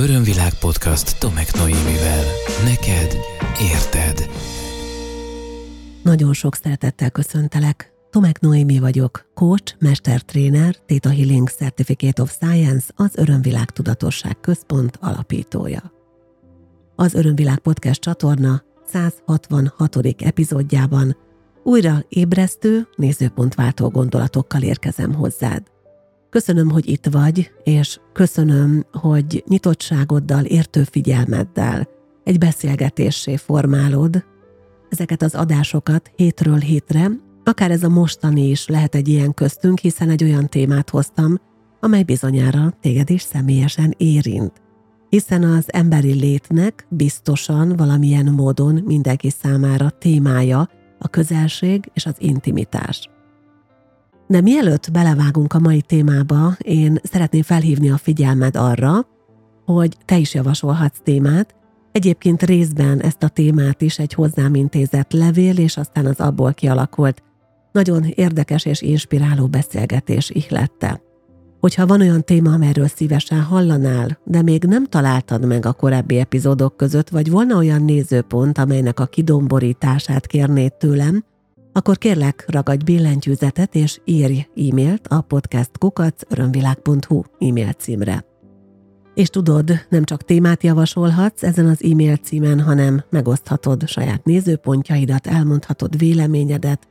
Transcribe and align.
Örömvilág 0.00 0.54
podcast 0.54 1.18
Tomek 1.18 1.54
Noémivel. 1.54 2.24
Neked 2.64 3.16
érted. 3.72 4.30
Nagyon 6.02 6.32
sok 6.32 6.54
szeretettel 6.54 7.10
köszöntelek. 7.10 7.92
Tomek 8.10 8.40
Noémi 8.40 8.78
vagyok, 8.78 9.30
coach, 9.34 9.74
mestertréner, 9.78 10.76
Theta 10.86 11.10
Healing 11.10 11.48
Certificate 11.48 12.22
of 12.22 12.32
Science, 12.32 12.86
az 12.96 13.10
Örömvilág 13.14 13.70
Tudatosság 13.70 14.40
Központ 14.40 14.98
alapítója. 15.00 15.92
Az 16.96 17.14
Örömvilág 17.14 17.58
podcast 17.58 18.00
csatorna 18.00 18.62
166. 18.86 19.96
epizódjában 20.18 21.16
újra 21.62 22.04
ébresztő, 22.08 22.88
nézőpontváltó 22.96 23.88
gondolatokkal 23.88 24.62
érkezem 24.62 25.14
hozzád. 25.14 25.62
Köszönöm, 26.30 26.70
hogy 26.70 26.88
itt 26.88 27.06
vagy, 27.06 27.50
és 27.64 28.00
köszönöm, 28.12 28.84
hogy 28.92 29.44
nyitottságoddal, 29.46 30.44
értő 30.44 30.82
figyelmeddel 30.82 31.88
egy 32.24 32.38
beszélgetésé 32.38 33.36
formálod 33.36 34.24
ezeket 34.88 35.22
az 35.22 35.34
adásokat 35.34 36.10
hétről 36.16 36.58
hétre, 36.58 37.10
akár 37.44 37.70
ez 37.70 37.82
a 37.82 37.88
mostani 37.88 38.48
is 38.48 38.66
lehet 38.66 38.94
egy 38.94 39.08
ilyen 39.08 39.34
köztünk, 39.34 39.78
hiszen 39.78 40.10
egy 40.10 40.24
olyan 40.24 40.48
témát 40.48 40.90
hoztam, 40.90 41.38
amely 41.80 42.02
bizonyára 42.02 42.74
téged 42.80 43.10
is 43.10 43.22
személyesen 43.22 43.94
érint. 43.96 44.52
Hiszen 45.08 45.42
az 45.42 45.64
emberi 45.66 46.12
létnek 46.12 46.86
biztosan 46.88 47.76
valamilyen 47.76 48.32
módon 48.32 48.82
mindenki 48.84 49.30
számára 49.30 49.90
témája 49.90 50.68
a 50.98 51.08
közelség 51.08 51.90
és 51.94 52.06
az 52.06 52.14
intimitás. 52.18 53.10
De 54.30 54.40
mielőtt 54.40 54.90
belevágunk 54.92 55.52
a 55.52 55.58
mai 55.58 55.80
témába, 55.80 56.56
én 56.58 56.98
szeretném 57.02 57.42
felhívni 57.42 57.90
a 57.90 57.96
figyelmed 57.96 58.56
arra, 58.56 59.06
hogy 59.64 59.96
te 60.04 60.18
is 60.18 60.34
javasolhatsz 60.34 61.00
témát, 61.02 61.54
Egyébként 61.92 62.42
részben 62.42 63.00
ezt 63.00 63.22
a 63.22 63.28
témát 63.28 63.82
is 63.82 63.98
egy 63.98 64.12
hozzám 64.12 64.54
intézett 64.54 65.12
levél, 65.12 65.58
és 65.58 65.76
aztán 65.76 66.06
az 66.06 66.20
abból 66.20 66.52
kialakult 66.52 67.22
nagyon 67.72 68.04
érdekes 68.04 68.64
és 68.64 68.82
inspiráló 68.82 69.46
beszélgetés 69.46 70.30
ihlette. 70.30 71.02
Hogyha 71.60 71.86
van 71.86 72.00
olyan 72.00 72.24
téma, 72.24 72.52
amelyről 72.52 72.86
szívesen 72.86 73.42
hallanál, 73.42 74.18
de 74.24 74.42
még 74.42 74.64
nem 74.64 74.84
találtad 74.84 75.46
meg 75.46 75.66
a 75.66 75.72
korábbi 75.72 76.18
epizódok 76.18 76.76
között, 76.76 77.08
vagy 77.08 77.30
volna 77.30 77.56
olyan 77.56 77.82
nézőpont, 77.84 78.58
amelynek 78.58 79.00
a 79.00 79.06
kidomborítását 79.06 80.26
kérnéd 80.26 80.72
tőlem, 80.72 81.24
akkor 81.72 81.98
kérlek 81.98 82.44
ragadj 82.48 82.84
billentyűzetet 82.84 83.74
és 83.74 84.00
írj 84.04 84.46
e-mailt 84.56 85.06
a 85.06 85.20
podcastkukacörömvilág.hu 85.20 87.22
e-mail 87.38 87.72
címre. 87.72 88.24
És 89.14 89.28
tudod, 89.28 89.72
nem 89.88 90.04
csak 90.04 90.22
témát 90.22 90.62
javasolhatsz 90.62 91.42
ezen 91.42 91.66
az 91.66 91.84
e-mail 91.84 92.16
címen, 92.16 92.60
hanem 92.60 93.04
megoszthatod 93.10 93.88
saját 93.88 94.24
nézőpontjaidat, 94.24 95.26
elmondhatod 95.26 95.98
véleményedet, 95.98 96.88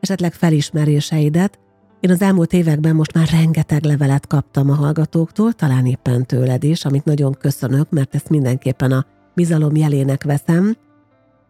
esetleg 0.00 0.32
felismeréseidet. 0.32 1.58
Én 2.00 2.10
az 2.10 2.22
elmúlt 2.22 2.52
években 2.52 2.94
most 2.94 3.14
már 3.14 3.28
rengeteg 3.28 3.84
levelet 3.84 4.26
kaptam 4.26 4.70
a 4.70 4.74
hallgatóktól, 4.74 5.52
talán 5.52 5.86
éppen 5.86 6.26
tőled 6.26 6.64
is, 6.64 6.84
amit 6.84 7.04
nagyon 7.04 7.32
köszönök, 7.32 7.90
mert 7.90 8.14
ezt 8.14 8.28
mindenképpen 8.28 8.92
a 8.92 9.06
bizalom 9.34 9.76
jelének 9.76 10.24
veszem, 10.24 10.76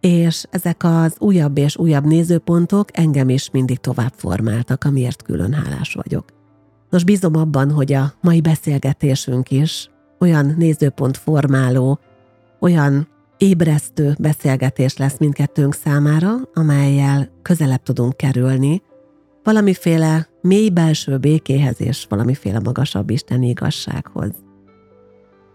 és 0.06 0.44
ezek 0.50 0.84
az 0.84 1.16
újabb 1.18 1.58
és 1.58 1.76
újabb 1.76 2.04
nézőpontok 2.04 2.98
engem 2.98 3.28
is 3.28 3.50
mindig 3.50 3.78
tovább 3.78 4.12
formáltak, 4.16 4.84
amiért 4.84 5.22
külön 5.22 5.52
hálás 5.52 5.92
vagyok. 5.94 6.24
Nos, 6.90 7.04
bízom 7.04 7.36
abban, 7.36 7.70
hogy 7.70 7.92
a 7.92 8.12
mai 8.20 8.40
beszélgetésünk 8.40 9.50
is 9.50 9.90
olyan 10.18 10.54
nézőpont 10.58 11.16
formáló, 11.16 11.98
olyan 12.60 13.08
ébresztő 13.36 14.14
beszélgetés 14.18 14.96
lesz 14.96 15.18
mindkettőnk 15.18 15.74
számára, 15.74 16.34
amelyel 16.54 17.28
közelebb 17.42 17.82
tudunk 17.82 18.16
kerülni 18.16 18.82
valamiféle 19.42 20.28
mély 20.40 20.68
belső 20.68 21.18
békéhez 21.18 21.80
és 21.80 22.06
valamiféle 22.08 22.60
magasabb 22.60 23.10
isteni 23.10 23.48
igazsághoz. 23.48 24.45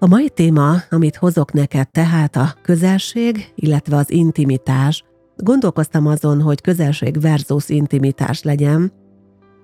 A 0.03 0.07
mai 0.07 0.29
téma, 0.29 0.75
amit 0.89 1.15
hozok 1.15 1.53
neked 1.53 1.89
tehát 1.89 2.35
a 2.35 2.53
közelség, 2.61 3.51
illetve 3.55 3.95
az 3.95 4.11
intimitás, 4.11 5.03
gondolkoztam 5.37 6.07
azon, 6.07 6.41
hogy 6.41 6.61
közelség 6.61 7.21
versus 7.21 7.69
intimitás 7.69 8.41
legyen, 8.41 8.91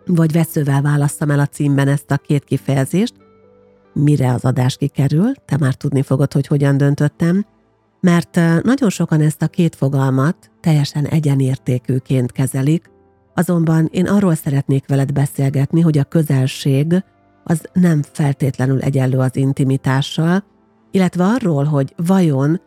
vagy 0.06 0.32
veszővel 0.32 0.82
választam 0.82 1.30
el 1.30 1.40
a 1.40 1.46
címben 1.46 1.88
ezt 1.88 2.12
a 2.12 2.18
két 2.18 2.44
kifejezést, 2.44 3.14
mire 3.94 4.34
az 4.34 4.46
adás 4.46 4.78
kikerül, 4.78 5.32
te 5.46 5.58
már 5.60 5.74
tudni 5.74 6.02
fogod, 6.02 6.34
hogy 6.34 6.48
hogyan 6.48 6.78
döntöttem, 6.78 7.46
mert 8.00 8.40
nagyon 8.64 8.90
sokan 8.90 9.22
ezt 9.22 9.42
a 9.42 9.48
két 9.48 9.76
fogalmat 9.76 10.52
teljesen 10.62 11.06
egyenértékűként 11.06 12.32
kezelik, 12.32 12.90
azonban 13.34 13.90
én 13.92 14.08
arról 14.08 14.36
szeretnék 14.36 14.88
veled 14.88 15.12
beszélgetni, 15.12 15.82
hogy 15.82 15.98
a 15.98 16.04
közelség 16.04 17.04
az 17.50 17.70
nem 17.74 18.02
feltétlenül 18.12 18.82
egyenlő 18.82 19.18
az 19.18 19.36
intimitással, 19.36 20.44
illetve 20.92 21.24
arról, 21.24 21.64
hogy 21.64 21.94
vajon, 21.96 22.62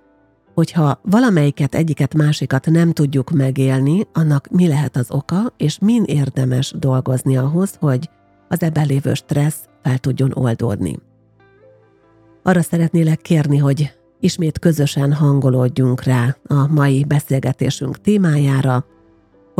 hogyha 0.54 1.00
valamelyiket, 1.02 1.74
egyiket, 1.74 2.14
másikat 2.14 2.66
nem 2.66 2.92
tudjuk 2.92 3.30
megélni, 3.30 4.06
annak 4.12 4.48
mi 4.50 4.68
lehet 4.68 4.96
az 4.96 5.10
oka, 5.10 5.52
és 5.56 5.78
min 5.78 6.04
érdemes 6.04 6.74
dolgozni 6.78 7.36
ahhoz, 7.36 7.76
hogy 7.80 8.10
az 8.48 8.62
ebben 8.62 8.86
lévő 8.86 9.14
stressz 9.14 9.68
fel 9.82 9.98
tudjon 9.98 10.30
oldódni. 10.34 10.98
Arra 12.42 12.62
szeretnélek 12.62 13.20
kérni, 13.20 13.58
hogy 13.58 13.92
ismét 14.20 14.58
közösen 14.58 15.12
hangolódjunk 15.12 16.02
rá 16.02 16.36
a 16.44 16.66
mai 16.66 17.04
beszélgetésünk 17.04 18.00
témájára, 18.00 18.84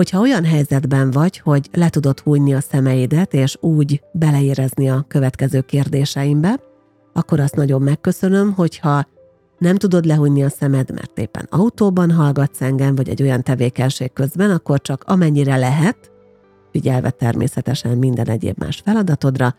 hogyha 0.00 0.20
olyan 0.20 0.44
helyzetben 0.44 1.10
vagy, 1.10 1.38
hogy 1.38 1.68
le 1.72 1.88
tudod 1.88 2.20
hújni 2.20 2.54
a 2.54 2.60
szemeidet, 2.60 3.34
és 3.34 3.56
úgy 3.60 4.02
beleérezni 4.12 4.90
a 4.90 5.04
következő 5.08 5.60
kérdéseimbe, 5.60 6.60
akkor 7.12 7.40
azt 7.40 7.56
nagyon 7.56 7.82
megköszönöm, 7.82 8.52
hogyha 8.52 9.06
nem 9.58 9.76
tudod 9.76 10.04
lehújni 10.04 10.42
a 10.42 10.48
szemed, 10.48 10.90
mert 10.90 11.18
éppen 11.18 11.46
autóban 11.50 12.10
hallgatsz 12.10 12.60
engem, 12.60 12.94
vagy 12.94 13.08
egy 13.08 13.22
olyan 13.22 13.42
tevékenység 13.42 14.12
közben, 14.12 14.50
akkor 14.50 14.80
csak 14.80 15.04
amennyire 15.06 15.56
lehet, 15.56 16.10
figyelve 16.72 17.10
természetesen 17.10 17.98
minden 17.98 18.28
egyéb 18.28 18.58
más 18.58 18.80
feladatodra, 18.84 19.54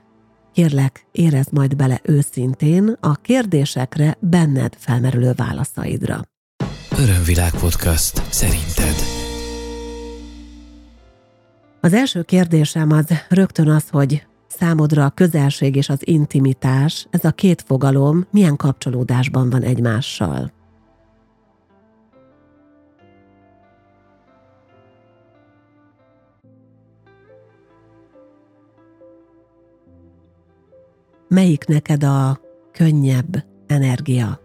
Kérlek, 0.53 1.05
érezd 1.11 1.53
majd 1.53 1.75
bele 1.75 1.99
őszintén 2.03 2.97
a 2.99 3.15
kérdésekre 3.15 4.17
benned 4.19 4.73
felmerülő 4.77 5.31
válaszaidra. 5.35 6.21
Örömvilág 6.97 7.51
podcast 7.51 8.21
szerinted. 8.29 9.20
Az 11.81 11.93
első 11.93 12.21
kérdésem 12.21 12.91
az 12.91 13.09
rögtön 13.29 13.69
az, 13.69 13.89
hogy 13.89 14.27
számodra 14.47 15.05
a 15.05 15.09
közelség 15.09 15.75
és 15.75 15.89
az 15.89 16.07
intimitás, 16.07 17.07
ez 17.09 17.25
a 17.25 17.31
két 17.31 17.61
fogalom 17.61 18.25
milyen 18.31 18.55
kapcsolódásban 18.55 19.49
van 19.49 19.61
egymással? 19.61 20.51
melyik 31.31 31.65
neked 31.65 32.03
a 32.03 32.39
könnyebb 32.71 33.45
energia? 33.67 34.40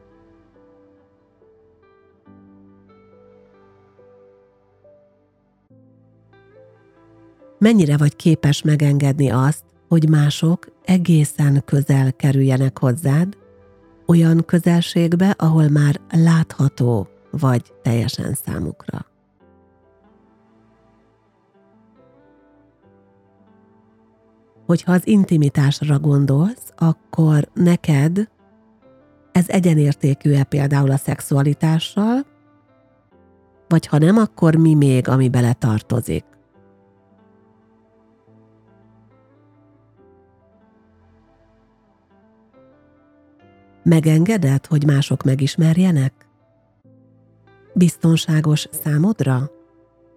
Mennyire 7.58 7.96
vagy 7.96 8.16
képes 8.16 8.62
megengedni 8.62 9.30
azt, 9.30 9.64
hogy 9.88 10.08
mások 10.08 10.68
egészen 10.84 11.62
közel 11.64 12.12
kerüljenek 12.12 12.78
hozzád, 12.78 13.36
olyan 14.06 14.44
közelségbe, 14.44 15.34
ahol 15.38 15.68
már 15.68 16.00
látható 16.10 17.08
vagy 17.30 17.72
teljesen 17.82 18.34
számukra. 18.44 19.06
hogyha 24.66 24.92
az 24.92 25.06
intimitásra 25.06 25.98
gondolsz, 25.98 26.72
akkor 26.76 27.48
neked 27.54 28.28
ez 29.32 29.48
egyenértékű-e 29.48 30.44
például 30.44 30.90
a 30.90 30.96
szexualitással, 30.96 32.26
vagy 33.68 33.86
ha 33.86 33.98
nem, 33.98 34.16
akkor 34.16 34.54
mi 34.54 34.74
még, 34.74 35.08
ami 35.08 35.28
bele 35.28 35.52
tartozik? 35.52 36.24
Megengeded, 43.88 44.66
hogy 44.66 44.86
mások 44.86 45.22
megismerjenek? 45.22 46.12
Biztonságos 47.74 48.68
számodra? 48.70 49.50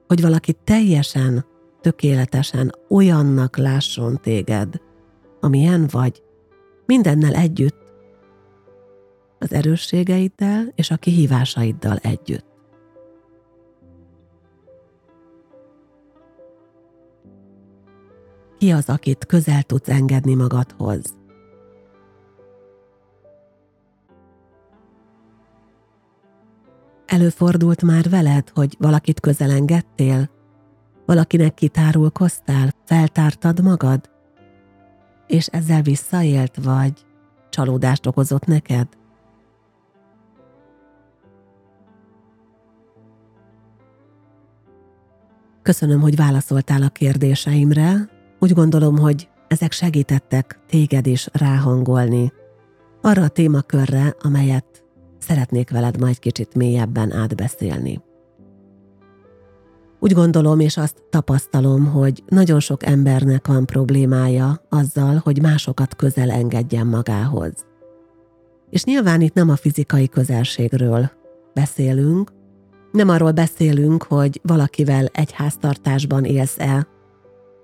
Hogy 0.07 0.21
valaki 0.21 0.53
teljesen 0.63 1.45
tökéletesen 1.81 2.75
olyannak 2.89 3.57
lásson 3.57 4.19
téged, 4.21 4.81
amilyen 5.39 5.87
vagy, 5.91 6.23
mindennel 6.85 7.33
együtt. 7.33 7.77
az 9.39 9.53
erősségeiddel 9.53 10.71
és 10.75 10.91
a 10.91 10.97
kihívásaiddal 10.97 11.97
együtt. 11.97 12.45
Ki 18.57 18.71
az, 18.71 18.89
akit 18.89 19.25
közel 19.25 19.63
tudsz 19.63 19.89
engedni 19.89 20.33
magadhoz? 20.33 21.18
Előfordult 27.09 27.81
már 27.81 28.09
veled, 28.09 28.49
hogy 28.49 28.75
valakit 28.79 29.19
közel 29.19 29.51
engedtél? 29.51 30.29
Valakinek 31.05 31.53
kitárulkoztál, 31.53 32.73
feltártad 32.85 33.63
magad? 33.63 34.09
És 35.27 35.47
ezzel 35.47 35.81
visszaélt 35.81 36.55
vagy 36.63 37.05
csalódást 37.49 38.05
okozott 38.05 38.45
neked? 38.45 38.87
Köszönöm, 45.61 46.01
hogy 46.01 46.15
válaszoltál 46.15 46.81
a 46.81 46.89
kérdéseimre. 46.89 48.09
Úgy 48.39 48.53
gondolom, 48.53 48.97
hogy 48.97 49.29
ezek 49.47 49.71
segítettek 49.71 50.59
téged 50.67 51.05
is 51.05 51.27
ráhangolni 51.31 52.31
arra 53.01 53.23
a 53.23 53.27
témakörre, 53.27 54.15
amelyet 54.19 54.68
szeretnék 55.29 55.69
veled 55.69 55.99
majd 55.99 56.19
kicsit 56.19 56.55
mélyebben 56.55 57.11
átbeszélni. 57.11 58.01
Úgy 59.99 60.13
gondolom 60.13 60.59
és 60.59 60.77
azt 60.77 61.03
tapasztalom, 61.09 61.85
hogy 61.85 62.23
nagyon 62.27 62.59
sok 62.59 62.85
embernek 62.85 63.47
van 63.47 63.65
problémája 63.65 64.61
azzal, 64.69 65.21
hogy 65.23 65.41
másokat 65.41 65.95
közel 65.95 66.31
engedjen 66.31 66.87
magához. 66.87 67.53
És 68.69 68.83
nyilván 68.83 69.21
itt 69.21 69.33
nem 69.33 69.49
a 69.49 69.55
fizikai 69.55 70.07
közelségről 70.07 71.11
beszélünk, 71.53 72.31
nem 72.91 73.09
arról 73.09 73.31
beszélünk, 73.31 74.03
hogy 74.03 74.39
valakivel 74.43 75.05
egy 75.05 75.31
háztartásban 75.31 76.23
élsz-e, 76.23 76.87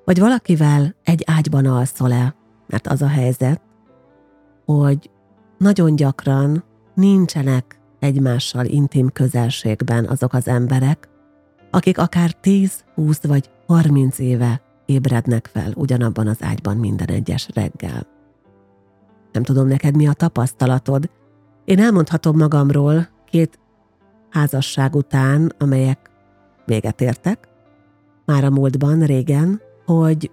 vagy 0.05 0.19
valakivel 0.19 0.95
egy 1.03 1.23
ágyban 1.25 1.65
alszol-e, 1.65 2.35
mert 2.67 2.87
az 2.87 3.01
a 3.01 3.07
helyzet, 3.07 3.61
hogy 4.65 5.09
nagyon 5.57 5.95
gyakran 5.95 6.63
nincsenek 6.95 7.79
egymással 7.99 8.65
intim 8.65 9.09
közelségben 9.09 10.05
azok 10.05 10.33
az 10.33 10.47
emberek, 10.47 11.09
akik 11.71 11.97
akár 11.97 12.31
10, 12.31 12.83
20 12.95 13.23
vagy 13.23 13.49
30 13.67 14.19
éve 14.19 14.61
ébrednek 14.85 15.49
fel 15.53 15.71
ugyanabban 15.75 16.27
az 16.27 16.37
ágyban 16.39 16.77
minden 16.77 17.07
egyes 17.07 17.47
reggel. 17.53 18.07
Nem 19.31 19.43
tudom 19.43 19.67
neked 19.67 19.95
mi 19.95 20.07
a 20.07 20.13
tapasztalatod. 20.13 21.09
Én 21.65 21.79
elmondhatom 21.79 22.37
magamról 22.37 23.07
két 23.29 23.59
házasság 24.29 24.95
után, 24.95 25.53
amelyek 25.59 26.09
véget 26.65 27.01
értek, 27.01 27.47
már 28.25 28.43
a 28.43 28.49
múltban, 28.49 28.99
régen, 28.99 29.61
hogy 29.85 30.31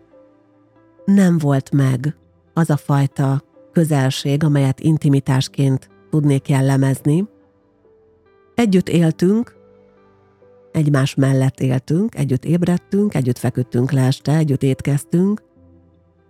nem 1.04 1.38
volt 1.38 1.72
meg 1.72 2.16
az 2.54 2.70
a 2.70 2.76
fajta 2.76 3.42
közelség, 3.72 4.44
amelyet 4.44 4.80
intimitásként 4.80 5.88
tudnék 6.12 6.48
jellemezni. 6.48 7.28
Együtt 8.54 8.88
éltünk, 8.88 9.56
egymás 10.72 11.14
mellett 11.14 11.60
éltünk, 11.60 12.14
együtt 12.14 12.44
ébredtünk, 12.44 13.14
együtt 13.14 13.38
feküdtünk 13.38 13.92
le 13.92 14.06
este, 14.06 14.36
együtt 14.36 14.62
étkeztünk, 14.62 15.42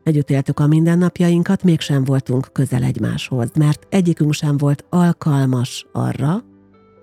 együtt 0.02 0.30
éltük 0.30 0.60
a 0.60 0.66
mindennapjainkat, 0.66 1.62
mégsem 1.62 2.04
voltunk 2.04 2.48
közel 2.52 2.82
egymáshoz, 2.82 3.50
mert 3.58 3.86
egyikünk 3.88 4.32
sem 4.32 4.56
volt 4.56 4.84
alkalmas 4.88 5.86
arra, 5.92 6.44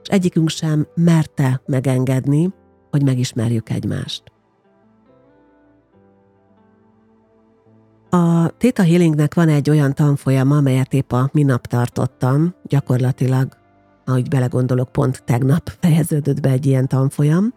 és 0.02 0.08
egyikünk 0.08 0.50
sem 0.50 0.88
merte 0.96 1.62
megengedni, 1.66 2.54
hogy 2.90 3.04
megismerjük 3.04 3.70
egymást. 3.70 4.24
A 8.10 8.48
Theta 8.58 8.84
Healingnek 8.84 9.34
van 9.34 9.50
egy 9.50 9.70
olyan 9.70 9.94
tanfolyama, 9.94 10.58
amelyet 10.58 10.94
épp 10.94 11.12
a 11.12 11.30
minap 11.34 11.68
tartottam, 11.68 12.56
gyakorlatilag, 12.64 13.58
ahogy 14.06 14.28
belegondolok, 14.28 14.92
pont 14.92 15.24
tegnap 15.24 15.72
fejeződött 15.82 16.40
be 16.40 16.50
egy 16.50 16.66
ilyen 16.66 16.88
tanfolyam, 16.88 17.54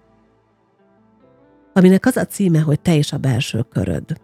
aminek 1.73 2.07
az 2.07 2.17
a 2.17 2.25
címe, 2.25 2.61
hogy 2.61 2.81
te 2.81 2.95
is 2.95 3.13
a 3.13 3.19
belső 3.19 3.63
köröd. 3.73 4.21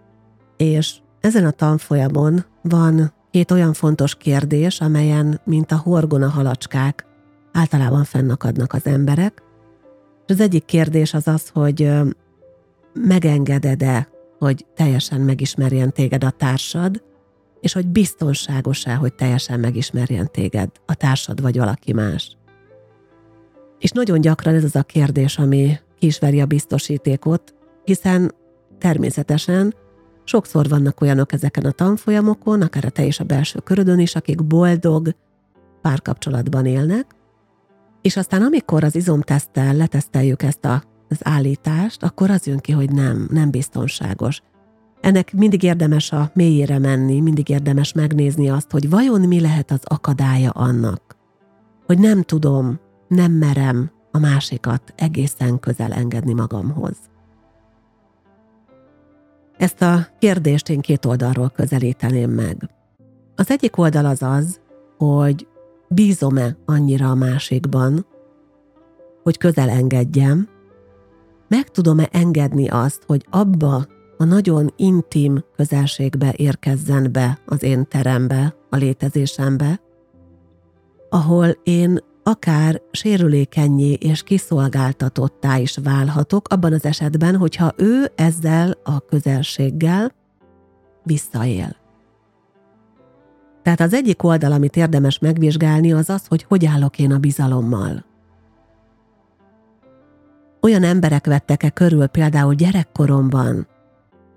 És 0.56 0.94
ezen 1.20 1.44
a 1.44 1.50
tanfolyamon 1.50 2.44
van 2.62 3.12
két 3.30 3.50
olyan 3.50 3.72
fontos 3.72 4.14
kérdés, 4.14 4.80
amelyen, 4.80 5.40
mint 5.44 5.72
a 5.72 5.76
horgona 5.76 6.28
halacskák, 6.28 7.06
általában 7.52 8.04
fennakadnak 8.04 8.72
az 8.72 8.86
emberek. 8.86 9.42
És 10.26 10.34
az 10.34 10.40
egyik 10.40 10.64
kérdés 10.64 11.14
az 11.14 11.28
az, 11.28 11.48
hogy 11.48 11.92
megengeded-e 12.92 14.08
hogy 14.38 14.66
teljesen 14.74 15.20
megismerjen 15.20 15.92
téged 15.92 16.24
a 16.24 16.30
társad, 16.30 17.02
és 17.60 17.72
hogy 17.72 17.86
biztonságos-e, 17.86 18.94
hogy 18.94 19.14
teljesen 19.14 19.60
megismerjen 19.60 20.30
téged 20.30 20.70
a 20.86 20.94
társad 20.94 21.40
vagy 21.40 21.58
valaki 21.58 21.92
más. 21.92 22.36
És 23.78 23.90
nagyon 23.90 24.20
gyakran 24.20 24.54
ez 24.54 24.64
az 24.64 24.76
a 24.76 24.82
kérdés, 24.82 25.38
ami 25.38 25.78
kisveri 25.98 26.40
a 26.40 26.46
biztosítékot, 26.46 27.54
hiszen 27.84 28.34
természetesen 28.78 29.74
sokszor 30.24 30.68
vannak 30.68 31.00
olyanok 31.00 31.32
ezeken 31.32 31.64
a 31.64 31.70
tanfolyamokon, 31.70 32.62
akár 32.62 32.84
a 32.84 32.90
te 32.90 33.06
és 33.06 33.20
a 33.20 33.24
belső 33.24 33.58
körödön 33.58 33.98
is, 33.98 34.14
akik 34.14 34.44
boldog 34.44 35.14
párkapcsolatban 35.82 36.66
élnek, 36.66 37.06
és 38.02 38.16
aztán 38.16 38.42
amikor 38.42 38.84
az 38.84 38.94
izomteszttel 38.94 39.74
leteszteljük 39.74 40.42
ezt 40.42 40.64
a 40.64 40.82
az 41.08 41.18
állítást, 41.22 42.02
akkor 42.02 42.30
az 42.30 42.46
jön 42.46 42.58
ki, 42.58 42.72
hogy 42.72 42.92
nem, 42.92 43.28
nem 43.30 43.50
biztonságos. 43.50 44.42
Ennek 45.00 45.32
mindig 45.32 45.62
érdemes 45.62 46.12
a 46.12 46.30
mélyére 46.34 46.78
menni, 46.78 47.20
mindig 47.20 47.48
érdemes 47.48 47.92
megnézni 47.92 48.48
azt, 48.48 48.70
hogy 48.70 48.90
vajon 48.90 49.20
mi 49.20 49.40
lehet 49.40 49.70
az 49.70 49.80
akadálya 49.84 50.50
annak, 50.50 51.16
hogy 51.86 51.98
nem 51.98 52.22
tudom, 52.22 52.78
nem 53.08 53.32
merem 53.32 53.90
a 54.10 54.18
másikat 54.18 54.92
egészen 54.96 55.60
közel 55.60 55.92
engedni 55.92 56.32
magamhoz. 56.32 56.96
Ezt 59.56 59.82
a 59.82 60.06
kérdést 60.18 60.68
én 60.68 60.80
két 60.80 61.04
oldalról 61.04 61.50
közelíteném 61.50 62.30
meg. 62.30 62.70
Az 63.36 63.50
egyik 63.50 63.76
oldal 63.76 64.04
az 64.04 64.22
az, 64.22 64.60
hogy 64.96 65.46
bízom-e 65.88 66.56
annyira 66.64 67.10
a 67.10 67.14
másikban, 67.14 68.06
hogy 69.22 69.38
közel 69.38 69.68
engedjem, 69.68 70.48
meg 71.48 71.68
tudom-e 71.68 72.08
engedni 72.12 72.68
azt, 72.68 73.02
hogy 73.06 73.26
abba 73.30 73.86
a 74.16 74.24
nagyon 74.24 74.72
intim 74.76 75.44
közelségbe 75.56 76.32
érkezzen 76.36 77.12
be 77.12 77.38
az 77.46 77.62
én 77.62 77.88
terembe, 77.88 78.54
a 78.70 78.76
létezésembe, 78.76 79.80
ahol 81.10 81.46
én 81.62 81.98
akár 82.22 82.80
sérülékenyé 82.90 83.92
és 83.92 84.22
kiszolgáltatottá 84.22 85.58
is 85.58 85.76
válhatok, 85.82 86.48
abban 86.48 86.72
az 86.72 86.84
esetben, 86.84 87.36
hogyha 87.36 87.72
ő 87.76 88.12
ezzel 88.14 88.78
a 88.84 89.00
közelséggel 89.00 90.12
visszaél. 91.02 91.76
Tehát 93.62 93.80
az 93.80 93.94
egyik 93.94 94.22
oldal, 94.22 94.52
amit 94.52 94.76
érdemes 94.76 95.18
megvizsgálni, 95.18 95.92
az 95.92 96.10
az, 96.10 96.26
hogy 96.26 96.44
hogy 96.48 96.66
állok 96.66 96.98
én 96.98 97.12
a 97.12 97.18
bizalommal. 97.18 98.04
Olyan 100.68 100.82
emberek 100.82 101.26
vettek-e 101.26 101.70
körül 101.70 102.06
például 102.06 102.54
gyerekkoromban, 102.54 103.66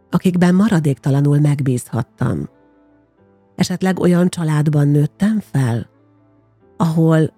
akikben 0.10 0.56
maradéktalanul 0.56 1.40
megbízhattam. 1.40 2.50
Esetleg 3.56 4.00
olyan 4.00 4.30
családban 4.30 4.88
nőttem 4.88 5.40
fel, 5.40 5.90
ahol 6.78 7.34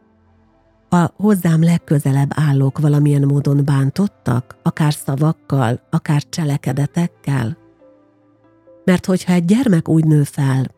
a 0.90 1.12
hozzám 1.16 1.64
legközelebb 1.64 2.30
állók 2.36 2.80
valamilyen 2.80 3.24
módon 3.26 3.66
bántottak, 3.66 4.58
akár 4.64 4.94
szavakkal, 4.94 5.82
akár 5.90 6.24
cselekedetekkel. 6.30 7.58
Mert 8.86 9.06
hogyha 9.06 9.34
egy 9.34 9.46
gyermek 9.46 9.90
úgy 9.90 10.06
nő 10.06 10.24
fel, 10.24 10.72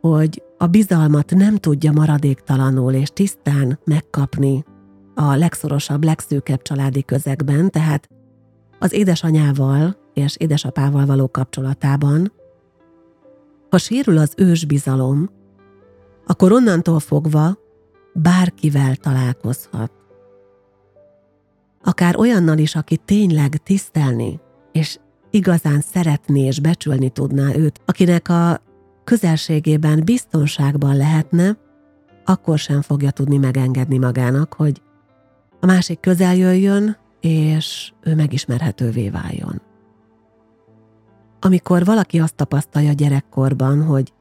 hogy 0.00 0.42
a 0.58 0.66
bizalmat 0.66 1.30
nem 1.34 1.56
tudja 1.56 1.92
maradéktalanul 1.92 2.92
és 2.92 3.08
tisztán 3.08 3.78
megkapni, 3.84 4.64
a 5.28 5.36
legszorosabb, 5.36 6.04
legszűkebb 6.04 6.62
családi 6.62 7.04
közegben, 7.04 7.70
tehát 7.70 8.08
az 8.78 8.92
édesanyával 8.92 9.96
és 10.14 10.36
édesapával 10.36 11.06
való 11.06 11.28
kapcsolatában, 11.28 12.32
ha 13.70 13.78
sérül 13.78 14.18
az 14.18 14.32
ős 14.36 14.64
bizalom, 14.64 15.30
akkor 16.26 16.52
onnantól 16.52 17.00
fogva 17.00 17.58
bárkivel 18.14 18.96
találkozhat. 18.96 19.92
Akár 21.82 22.16
olyannal 22.16 22.58
is, 22.58 22.74
aki 22.74 22.96
tényleg 22.96 23.56
tisztelni 23.62 24.40
és 24.72 24.98
igazán 25.30 25.80
szeretni 25.80 26.40
és 26.40 26.60
becsülni 26.60 27.10
tudná 27.10 27.54
őt, 27.54 27.80
akinek 27.84 28.28
a 28.28 28.60
közelségében 29.04 30.04
biztonságban 30.04 30.96
lehetne, 30.96 31.56
akkor 32.24 32.58
sem 32.58 32.80
fogja 32.80 33.10
tudni 33.10 33.36
megengedni 33.36 33.98
magának, 33.98 34.54
hogy 34.54 34.82
a 35.62 35.66
másik 35.66 36.00
közel 36.00 36.36
jöjjön, 36.36 36.96
és 37.20 37.92
ő 38.00 38.14
megismerhetővé 38.14 39.08
váljon. 39.08 39.62
Amikor 41.40 41.84
valaki 41.84 42.20
azt 42.20 42.34
tapasztalja 42.34 42.92
gyerekkorban, 42.92 43.82
hogy 43.82 44.12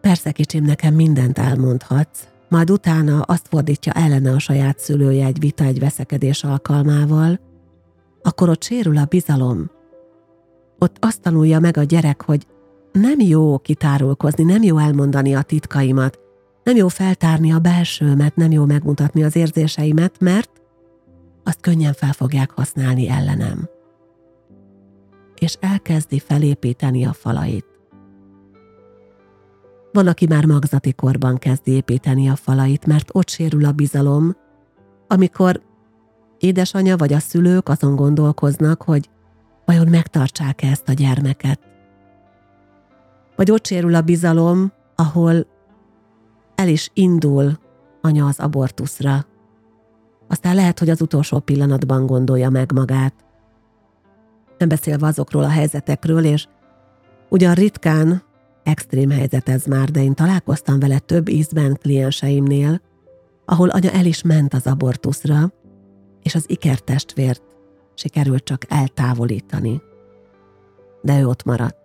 persze 0.00 0.32
kicsim, 0.32 0.64
nekem 0.64 0.94
mindent 0.94 1.38
elmondhatsz, 1.38 2.28
majd 2.48 2.70
utána 2.70 3.20
azt 3.20 3.48
fordítja 3.48 3.92
ellene 3.92 4.30
a 4.32 4.38
saját 4.38 4.78
szülője 4.78 5.26
egy 5.26 5.38
vita, 5.38 5.64
egy 5.64 5.78
veszekedés 5.78 6.44
alkalmával, 6.44 7.40
akkor 8.22 8.48
ott 8.48 8.62
sérül 8.62 8.96
a 8.96 9.04
bizalom. 9.04 9.70
Ott 10.78 10.96
azt 11.00 11.20
tanulja 11.20 11.58
meg 11.58 11.76
a 11.76 11.82
gyerek, 11.82 12.22
hogy 12.22 12.46
nem 12.92 13.20
jó 13.20 13.58
kitárulkozni, 13.58 14.44
nem 14.44 14.62
jó 14.62 14.78
elmondani 14.78 15.34
a 15.34 15.42
titkaimat, 15.42 16.18
nem 16.70 16.78
jó 16.78 16.88
feltárni 16.88 17.52
a 17.52 17.58
belsőmet, 17.58 18.36
nem 18.36 18.50
jó 18.50 18.64
megmutatni 18.64 19.22
az 19.22 19.36
érzéseimet, 19.36 20.20
mert 20.20 20.50
azt 21.44 21.60
könnyen 21.60 21.92
fel 21.92 22.12
fogják 22.12 22.50
használni 22.50 23.08
ellenem. 23.08 23.68
És 25.38 25.56
elkezdi 25.60 26.18
felépíteni 26.18 27.04
a 27.04 27.12
falait. 27.12 27.66
Van, 29.92 30.06
aki 30.06 30.26
már 30.26 30.44
magzati 30.44 30.92
korban 30.92 31.38
kezdi 31.38 31.72
építeni 31.72 32.28
a 32.28 32.36
falait, 32.36 32.86
mert 32.86 33.10
ott 33.12 33.28
sérül 33.28 33.64
a 33.64 33.72
bizalom, 33.72 34.36
amikor 35.08 35.62
édesanyja 36.38 36.96
vagy 36.96 37.12
a 37.12 37.18
szülők 37.18 37.68
azon 37.68 37.96
gondolkoznak, 37.96 38.82
hogy 38.82 39.10
vajon 39.64 39.88
megtartsák-e 39.88 40.66
ezt 40.66 40.88
a 40.88 40.92
gyermeket. 40.92 41.60
Vagy 43.36 43.50
ott 43.50 43.66
sérül 43.66 43.94
a 43.94 44.00
bizalom, 44.00 44.72
ahol 44.94 45.49
el 46.60 46.68
is 46.68 46.90
indul 46.92 47.58
anya 48.00 48.26
az 48.26 48.38
abortuszra. 48.38 49.26
Aztán 50.28 50.54
lehet, 50.54 50.78
hogy 50.78 50.90
az 50.90 51.00
utolsó 51.00 51.38
pillanatban 51.38 52.06
gondolja 52.06 52.50
meg 52.50 52.72
magát. 52.72 53.14
Nem 54.58 54.68
beszélve 54.68 55.06
azokról 55.06 55.42
a 55.42 55.48
helyzetekről, 55.48 56.24
és 56.24 56.46
ugyan 57.28 57.54
ritkán 57.54 58.22
extrém 58.62 59.10
helyzet 59.10 59.48
ez 59.48 59.64
már, 59.64 59.90
de 59.90 60.02
én 60.02 60.14
találkoztam 60.14 60.78
vele 60.78 60.98
több 60.98 61.28
ízben 61.28 61.78
klienseimnél, 61.82 62.80
ahol 63.44 63.68
anya 63.68 63.90
el 63.90 64.04
is 64.04 64.22
ment 64.22 64.54
az 64.54 64.66
abortuszra, 64.66 65.52
és 66.22 66.34
az 66.34 66.44
ikertestvért 66.46 67.42
sikerült 67.94 68.44
csak 68.44 68.62
eltávolítani. 68.68 69.82
De 71.02 71.20
ő 71.20 71.26
ott 71.26 71.44
maradt. 71.44 71.79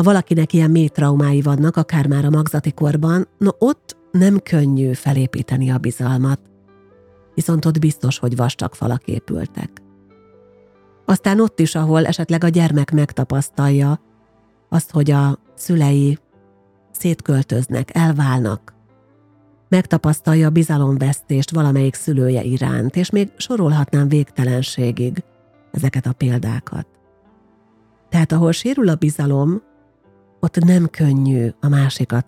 Ha 0.00 0.06
valakinek 0.06 0.52
ilyen 0.52 0.70
mély 0.70 0.88
traumái 0.88 1.42
vannak, 1.42 1.76
akár 1.76 2.06
már 2.06 2.24
a 2.24 2.30
magzati 2.30 2.72
korban, 2.72 3.28
no 3.38 3.50
ott 3.58 3.96
nem 4.10 4.38
könnyű 4.38 4.92
felépíteni 4.92 5.70
a 5.70 5.78
bizalmat, 5.78 6.40
viszont 7.34 7.64
ott 7.64 7.78
biztos, 7.78 8.18
hogy 8.18 8.36
vastag 8.36 8.74
falak 8.74 9.06
épültek. 9.06 9.70
Aztán 11.04 11.40
ott 11.40 11.60
is, 11.60 11.74
ahol 11.74 12.06
esetleg 12.06 12.44
a 12.44 12.48
gyermek 12.48 12.92
megtapasztalja 12.92 14.00
azt, 14.68 14.90
hogy 14.90 15.10
a 15.10 15.38
szülei 15.54 16.18
szétköltöznek, 16.90 17.94
elválnak, 17.94 18.74
megtapasztalja 19.68 20.46
a 20.46 20.50
bizalomvesztést 20.50 21.50
valamelyik 21.50 21.94
szülője 21.94 22.42
iránt, 22.42 22.96
és 22.96 23.10
még 23.10 23.32
sorolhatnám 23.36 24.08
végtelenségig 24.08 25.24
ezeket 25.70 26.06
a 26.06 26.12
példákat. 26.12 26.86
Tehát 28.08 28.32
ahol 28.32 28.52
sérül 28.52 28.88
a 28.88 28.94
bizalom, 28.94 29.68
ott 30.40 30.56
nem 30.56 30.88
könnyű 30.90 31.48
a 31.60 31.68
másikat 31.68 32.26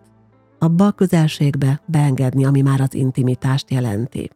abba 0.59 0.87
a 0.87 0.93
közelségbe 0.93 1.83
beengedni, 1.87 2.45
ami 2.45 2.61
már 2.61 2.81
az 2.81 2.95
intimitást 2.95 3.71
jelenti. 3.71 4.31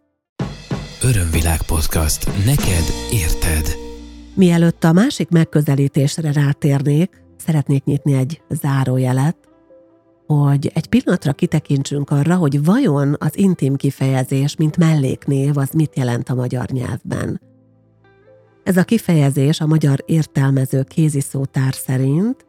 Örömvilág 1.02 1.62
podcast. 1.62 2.26
Neked 2.44 2.84
érted. 3.12 3.76
Mielőtt 4.34 4.84
a 4.84 4.92
másik 4.92 5.28
megközelítésre 5.28 6.32
rátérnék, 6.32 7.22
szeretnék 7.36 7.84
nyitni 7.84 8.12
egy 8.12 8.42
zárójelet, 8.48 9.36
hogy 10.26 10.70
egy 10.74 10.86
pillanatra 10.86 11.32
kitekintsünk 11.32 12.10
arra, 12.10 12.36
hogy 12.36 12.64
vajon 12.64 13.16
az 13.18 13.38
intim 13.38 13.76
kifejezés, 13.76 14.56
mint 14.56 14.76
melléknév, 14.76 15.56
az 15.56 15.70
mit 15.70 15.96
jelent 15.96 16.28
a 16.28 16.34
magyar 16.34 16.68
nyelvben. 16.68 17.40
Ez 18.62 18.76
a 18.76 18.84
kifejezés 18.84 19.60
a 19.60 19.66
magyar 19.66 20.02
értelmező 20.06 20.82
kéziszótár 20.82 21.74
szerint 21.74 22.46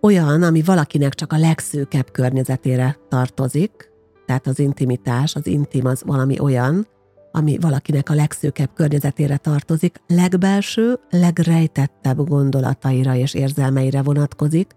olyan, 0.00 0.42
ami 0.42 0.62
valakinek 0.62 1.14
csak 1.14 1.32
a 1.32 1.38
legszűkebb 1.38 2.10
környezetére 2.10 2.98
tartozik, 3.08 3.90
tehát 4.26 4.46
az 4.46 4.58
intimitás, 4.58 5.34
az 5.34 5.46
intim 5.46 5.86
az 5.86 6.02
valami 6.06 6.38
olyan, 6.38 6.86
ami 7.32 7.58
valakinek 7.60 8.10
a 8.10 8.14
legszűkebb 8.14 8.70
környezetére 8.74 9.36
tartozik, 9.36 10.00
legbelső, 10.06 10.98
legrejtettebb 11.10 12.28
gondolataira 12.28 13.14
és 13.14 13.34
érzelmeire 13.34 14.02
vonatkozik, 14.02 14.70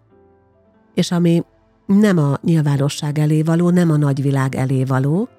és 0.93 1.11
ami 1.11 1.43
nem 1.85 2.17
a 2.17 2.38
nyilvánosság 2.41 3.19
elé 3.19 3.41
való, 3.41 3.69
nem 3.69 3.91
a 3.91 3.97
nagyvilág 3.97 4.55
elé 4.55 4.83
való, 4.83 5.29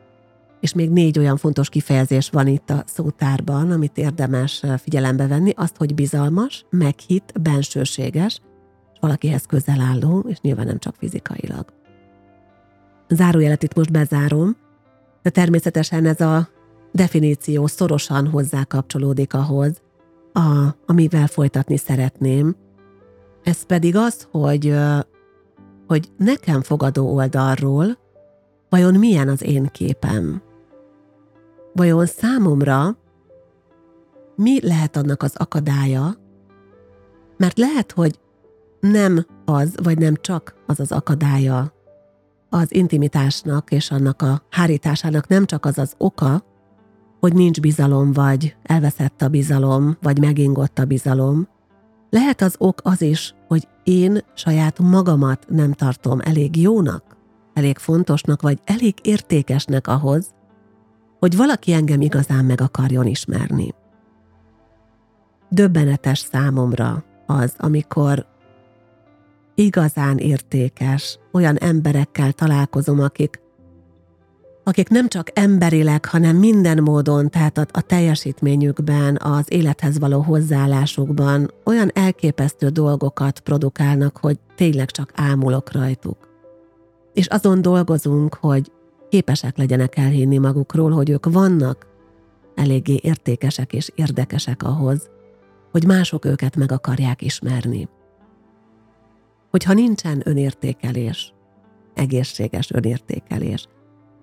és 0.61 0.73
még 0.73 0.91
négy 0.91 1.19
olyan 1.19 1.37
fontos 1.37 1.69
kifejezés 1.69 2.31
van 2.31 2.47
itt 2.47 2.71
a 2.71 2.85
szótárban, 2.87 3.71
amit 3.71 3.99
érdemes 3.99 4.65
figyelembe 4.83 5.27
venni, 5.27 5.53
azt, 5.57 5.77
hogy 5.77 5.95
bizalmas, 5.95 6.65
meghitt, 6.71 7.41
bensőséges, 7.41 8.41
valakihez 9.01 9.45
közel 9.47 9.81
álló, 9.81 10.25
és 10.29 10.41
nyilván 10.41 10.67
nem 10.67 10.79
csak 10.79 10.95
fizikailag. 10.99 11.65
Zárójelet 13.09 13.63
itt 13.63 13.75
most 13.75 13.93
bezárom, 13.93 14.57
de 15.23 15.31
természetesen 15.31 16.07
ez 16.07 16.21
a 16.21 16.49
definíció 16.93 17.67
szorosan 17.67 18.29
hozzá 18.29 18.65
kapcsolódik 18.65 19.35
ahhoz, 19.35 19.83
a, 20.33 20.75
amivel 20.87 21.27
folytatni 21.27 21.77
szeretném. 21.77 22.57
Ez 23.43 23.63
pedig 23.63 23.97
az, 23.97 24.29
hogy 24.31 24.75
hogy 25.91 26.09
nekem 26.17 26.63
fogadó 26.63 27.15
oldalról 27.15 27.99
vajon 28.69 28.95
milyen 28.95 29.29
az 29.29 29.43
én 29.43 29.67
képem. 29.67 30.43
Vajon 31.73 32.07
számomra 32.07 32.97
mi 34.37 34.67
lehet 34.67 34.97
annak 34.97 35.23
az 35.23 35.37
akadálya, 35.37 36.15
mert 37.37 37.59
lehet, 37.59 37.93
hogy 37.93 38.19
nem 38.81 39.27
az, 39.45 39.75
vagy 39.83 39.99
nem 39.99 40.15
csak 40.21 40.55
az 40.67 40.81
az 40.81 40.93
akadálya 40.93 41.73
az 42.51 42.75
intimitásnak 42.75 43.71
és 43.71 43.91
annak 43.91 44.23
a 44.23 44.43
hárításának 44.51 45.29
nem 45.29 45.47
csak 45.47 45.65
az 45.65 45.79
az 45.79 45.95
oka, 45.99 46.45
hogy 47.21 47.35
nincs 47.35 47.61
bizalom, 47.61 48.13
vagy 48.13 48.57
elveszett 48.63 49.23
a 49.23 49.29
bizalom, 49.29 49.97
vagy 50.03 50.21
megingott 50.21 50.79
a 50.79 50.85
bizalom, 50.85 51.49
lehet 52.11 52.41
az 52.41 52.55
ok 52.59 52.81
az 52.83 53.03
is, 53.03 53.35
hogy 53.49 53.69
én 53.85 54.19
saját 54.35 54.79
magamat 54.79 55.47
nem 55.49 55.73
tartom 55.73 56.19
elég 56.21 56.57
jónak, 56.57 57.17
elég 57.55 57.79
fontosnak, 57.79 58.43
vagy 58.43 58.59
elég 58.65 58.95
értékesnek 59.03 59.87
ahhoz, 59.87 60.35
hogy 61.19 61.37
valaki 61.37 61.73
engem 61.73 62.01
igazán 62.01 62.45
meg 62.45 62.61
akarjon 62.61 63.07
ismerni. 63.07 63.75
Döbbenetes 65.49 66.19
számomra 66.19 67.05
az, 67.27 67.55
amikor 67.59 68.27
igazán 69.61 70.19
értékes 70.19 71.19
olyan 71.33 71.57
emberekkel 71.57 72.33
találkozom, 72.33 73.01
akik 73.01 73.41
akik 74.65 74.89
nem 74.89 75.09
csak 75.09 75.31
emberileg, 75.35 76.05
hanem 76.05 76.37
minden 76.37 76.83
módon, 76.83 77.31
tehát 77.31 77.59
a, 77.59 77.67
a 77.71 77.81
teljesítményükben, 77.81 79.17
az 79.17 79.45
élethez 79.49 79.99
való 79.99 80.21
hozzáállásukban 80.21 81.51
olyan 81.65 81.91
elképesztő 81.95 82.69
dolgokat 82.69 83.41
produkálnak, 83.41 84.17
hogy 84.17 84.39
tényleg 84.55 84.91
csak 84.91 85.13
ámulok 85.15 85.73
rajtuk. 85.73 86.17
És 87.15 87.27
azon 87.27 87.63
dolgozunk, 87.63 88.35
hogy 88.35 88.73
képesek 89.09 89.57
legyenek 89.57 89.97
elhinni 89.97 90.39
magukról, 90.39 90.91
hogy 90.91 91.11
ők 91.11 91.27
vannak 91.33 91.87
eléggé 92.55 92.99
értékesek 93.03 93.73
és 93.73 93.91
érdekesek 93.95 94.63
ahhoz, 94.63 95.11
hogy 95.71 95.87
mások 95.87 96.25
őket 96.25 96.57
meg 96.57 96.73
akarják 96.73 97.23
ismerni. 97.23 97.89
Hogyha 99.51 99.73
nincsen 99.73 100.23
önértékelés, 100.25 101.35
egészséges 101.95 102.71
önértékelés, 102.71 103.67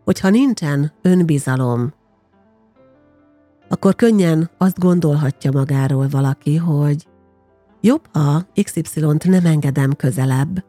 hogyha 0.04 0.30
nincsen 0.30 0.92
önbizalom, 1.02 1.94
akkor 3.70 3.96
könnyen 3.96 4.50
azt 4.58 4.80
gondolhatja 4.80 5.52
magáról 5.52 6.08
valaki, 6.08 6.56
hogy 6.56 7.08
jobb, 7.82 8.08
ha 8.14 8.48
XY-t 8.64 9.24
nem 9.24 9.46
engedem 9.46 9.94
közelebb, 9.94 10.64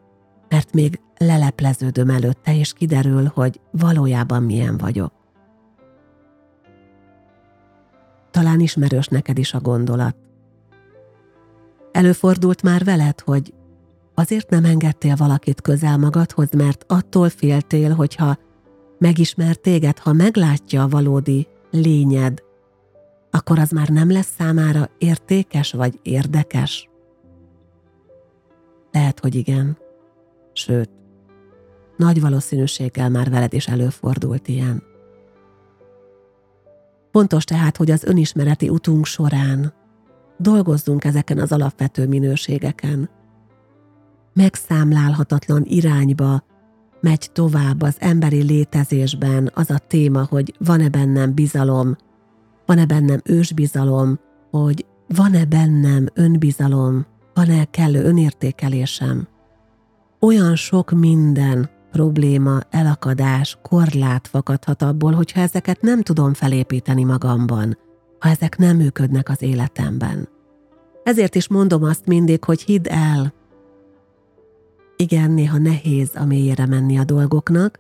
mert 0.49 0.73
még 0.73 1.01
lelepleződöm 1.19 2.11
előtte, 2.11 2.57
és 2.57 2.73
kiderül, 2.73 3.31
hogy 3.35 3.61
valójában 3.71 4.43
milyen 4.43 4.77
vagyok. 4.77 5.13
Talán 8.31 8.61
ismerős 8.61 9.07
neked 9.07 9.39
is 9.39 9.55
a 9.55 9.61
gondolat. 9.61 10.17
Előfordult 11.93 12.63
már 12.63 12.85
veled, 12.85 13.21
hogy 13.21 13.55
azért 14.19 14.51
nem 14.51 14.65
engedtél 14.65 15.17
valakit 15.17 15.61
közel 15.61 15.99
magadhoz, 15.99 16.51
mert 16.51 16.85
attól 16.89 17.29
féltél, 17.29 17.95
hogyha 17.95 18.39
megismer 18.99 19.57
téged, 19.57 19.99
ha 19.99 20.13
meglátja 20.13 20.83
a 20.83 20.89
valódi 20.89 21.47
lényed, 21.71 22.43
akkor 23.31 23.59
az 23.59 23.71
már 23.71 23.89
nem 23.89 24.11
lesz 24.11 24.35
számára 24.39 24.91
értékes 24.99 25.73
vagy 25.73 25.99
érdekes? 26.03 26.89
Lehet, 28.93 29.21
hogy 29.21 29.35
igen. 29.35 29.79
Sőt, 30.53 30.91
nagy 31.97 32.21
valószínűséggel 32.21 33.09
már 33.09 33.31
veled 33.31 33.53
is 33.53 33.67
előfordult 33.67 34.49
ilyen. 34.49 34.83
Fontos 37.13 37.45
tehát, 37.45 37.77
hogy 37.77 37.91
az 37.91 38.05
önismereti 38.05 38.69
utunk 38.69 39.07
során 39.07 39.73
dolgozzunk 40.37 41.05
ezeken 41.05 41.39
az 41.39 41.53
alapvető 41.53 42.07
minőségeken. 42.07 43.18
Megszámlálhatatlan 44.39 45.65
irányba 45.65 46.43
megy 47.01 47.31
tovább 47.33 47.83
az 47.83 47.97
emberi 47.99 48.43
létezésben 48.43 49.51
az 49.55 49.71
a 49.71 49.79
téma, 49.79 50.27
hogy 50.29 50.55
van-e 50.59 50.89
bennem 50.89 51.35
bizalom, 51.35 51.97
van-e 52.67 52.87
bennem 52.87 53.21
ősbizalom, 53.25 54.19
hogy 54.51 54.87
van-e 55.09 55.45
bennem 55.45 56.07
önbizalom, 56.15 57.07
van-e 57.35 57.65
kellő 57.65 58.05
önértékelésem. 58.05 59.29
Olyan 60.21 60.57
sok 60.57 60.91
minden 60.91 61.71
probléma, 61.91 62.61
elakadás, 62.71 63.59
korlát 63.63 64.29
fakadhat 64.29 64.83
abból, 64.83 65.13
hogyha 65.13 65.41
ezeket 65.41 65.81
nem 65.81 66.03
tudom 66.03 66.35
felépíteni 66.35 67.05
magamban, 67.05 67.79
ha 68.19 68.29
ezek 68.29 68.59
nem 68.59 68.77
működnek 68.77 69.29
az 69.29 69.43
életemben. 69.43 70.29
Ezért 71.03 71.35
is 71.35 71.49
mondom 71.49 71.83
azt 71.83 72.07
mindig, 72.07 72.45
hogy 72.45 72.63
hidd 72.63 72.89
el. 72.89 73.37
Igen, 75.01 75.31
néha 75.31 75.59
nehéz 75.59 76.11
a 76.15 76.25
mélyére 76.25 76.67
menni 76.67 76.99
a 76.99 77.05
dolgoknak, 77.05 77.79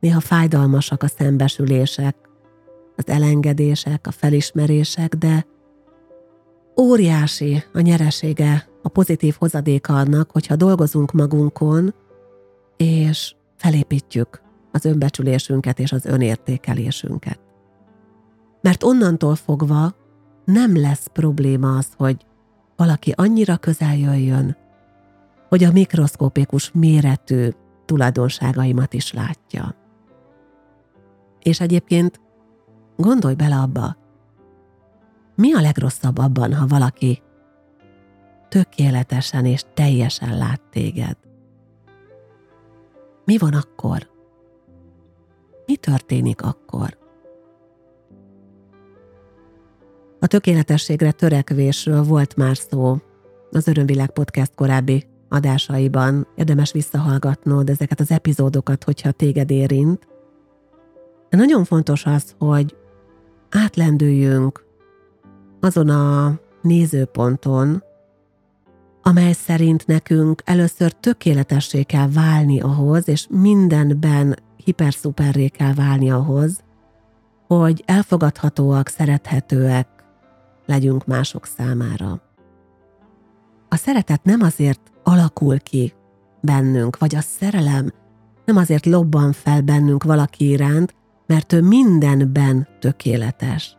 néha 0.00 0.20
fájdalmasak 0.20 1.02
a 1.02 1.06
szembesülések, 1.06 2.16
az 2.96 3.08
elengedések, 3.08 4.06
a 4.06 4.10
felismerések, 4.10 5.14
de 5.14 5.46
óriási 6.80 7.62
a 7.72 7.80
nyeresége, 7.80 8.68
a 8.82 8.88
pozitív 8.88 9.34
hozadéka 9.38 9.96
annak, 9.96 10.30
hogyha 10.30 10.56
dolgozunk 10.56 11.12
magunkon, 11.12 11.94
és 12.76 13.34
felépítjük 13.56 14.42
az 14.72 14.84
önbecsülésünket 14.84 15.78
és 15.78 15.92
az 15.92 16.04
önértékelésünket. 16.04 17.40
Mert 18.60 18.82
onnantól 18.82 19.34
fogva 19.34 19.94
nem 20.44 20.80
lesz 20.80 21.06
probléma 21.12 21.76
az, 21.76 21.88
hogy 21.96 22.26
valaki 22.76 23.12
annyira 23.16 23.56
közel 23.56 23.96
jöjjön, 23.96 24.56
hogy 25.52 25.64
a 25.64 25.72
mikroszkópikus 25.72 26.70
méretű 26.74 27.48
tulajdonságaimat 27.84 28.94
is 28.94 29.12
látja. 29.12 29.74
És 31.42 31.60
egyébként 31.60 32.20
gondolj 32.96 33.34
bele 33.34 33.56
abba, 33.56 33.96
mi 35.34 35.54
a 35.54 35.60
legrosszabb 35.60 36.18
abban, 36.18 36.54
ha 36.54 36.66
valaki 36.66 37.22
tökéletesen 38.48 39.44
és 39.44 39.64
teljesen 39.74 40.36
lát 40.36 40.60
téged? 40.70 41.16
Mi 43.24 43.38
van 43.38 43.54
akkor? 43.54 44.10
Mi 45.66 45.76
történik 45.76 46.42
akkor? 46.42 46.98
A 50.20 50.26
tökéletességre 50.26 51.12
törekvésről 51.12 52.02
volt 52.02 52.36
már 52.36 52.56
szó 52.56 52.96
az 53.50 53.68
Örömvilág 53.68 54.10
Podcast 54.10 54.54
korábbi 54.54 55.10
adásaiban. 55.32 56.26
Érdemes 56.34 56.72
visszahallgatnod 56.72 57.68
ezeket 57.68 58.00
az 58.00 58.10
epizódokat, 58.10 58.84
hogyha 58.84 59.10
téged 59.10 59.50
érint. 59.50 60.06
De 61.28 61.36
nagyon 61.36 61.64
fontos 61.64 62.06
az, 62.06 62.34
hogy 62.38 62.76
átlendüljünk 63.50 64.64
azon 65.60 65.88
a 65.88 66.38
nézőponton, 66.62 67.82
amely 69.02 69.32
szerint 69.32 69.86
nekünk 69.86 70.42
először 70.44 70.92
tökéletessé 70.92 71.82
kell 71.82 72.08
válni 72.08 72.60
ahhoz, 72.60 73.08
és 73.08 73.26
mindenben 73.30 74.36
hiperszuperré 74.56 75.48
kell 75.48 75.74
válni 75.74 76.10
ahhoz, 76.10 76.60
hogy 77.46 77.82
elfogadhatóak, 77.86 78.88
szerethetőek 78.88 79.88
legyünk 80.66 81.06
mások 81.06 81.46
számára. 81.46 82.20
A 83.68 83.76
szeretet 83.76 84.24
nem 84.24 84.40
azért 84.40 84.91
alakul 85.02 85.58
ki 85.58 85.92
bennünk, 86.40 86.98
vagy 86.98 87.14
a 87.14 87.20
szerelem 87.20 87.92
nem 88.44 88.56
azért 88.56 88.86
lobban 88.86 89.32
fel 89.32 89.60
bennünk 89.60 90.04
valaki 90.04 90.48
iránt, 90.48 90.94
mert 91.26 91.52
ő 91.52 91.60
mindenben 91.60 92.68
tökéletes 92.80 93.76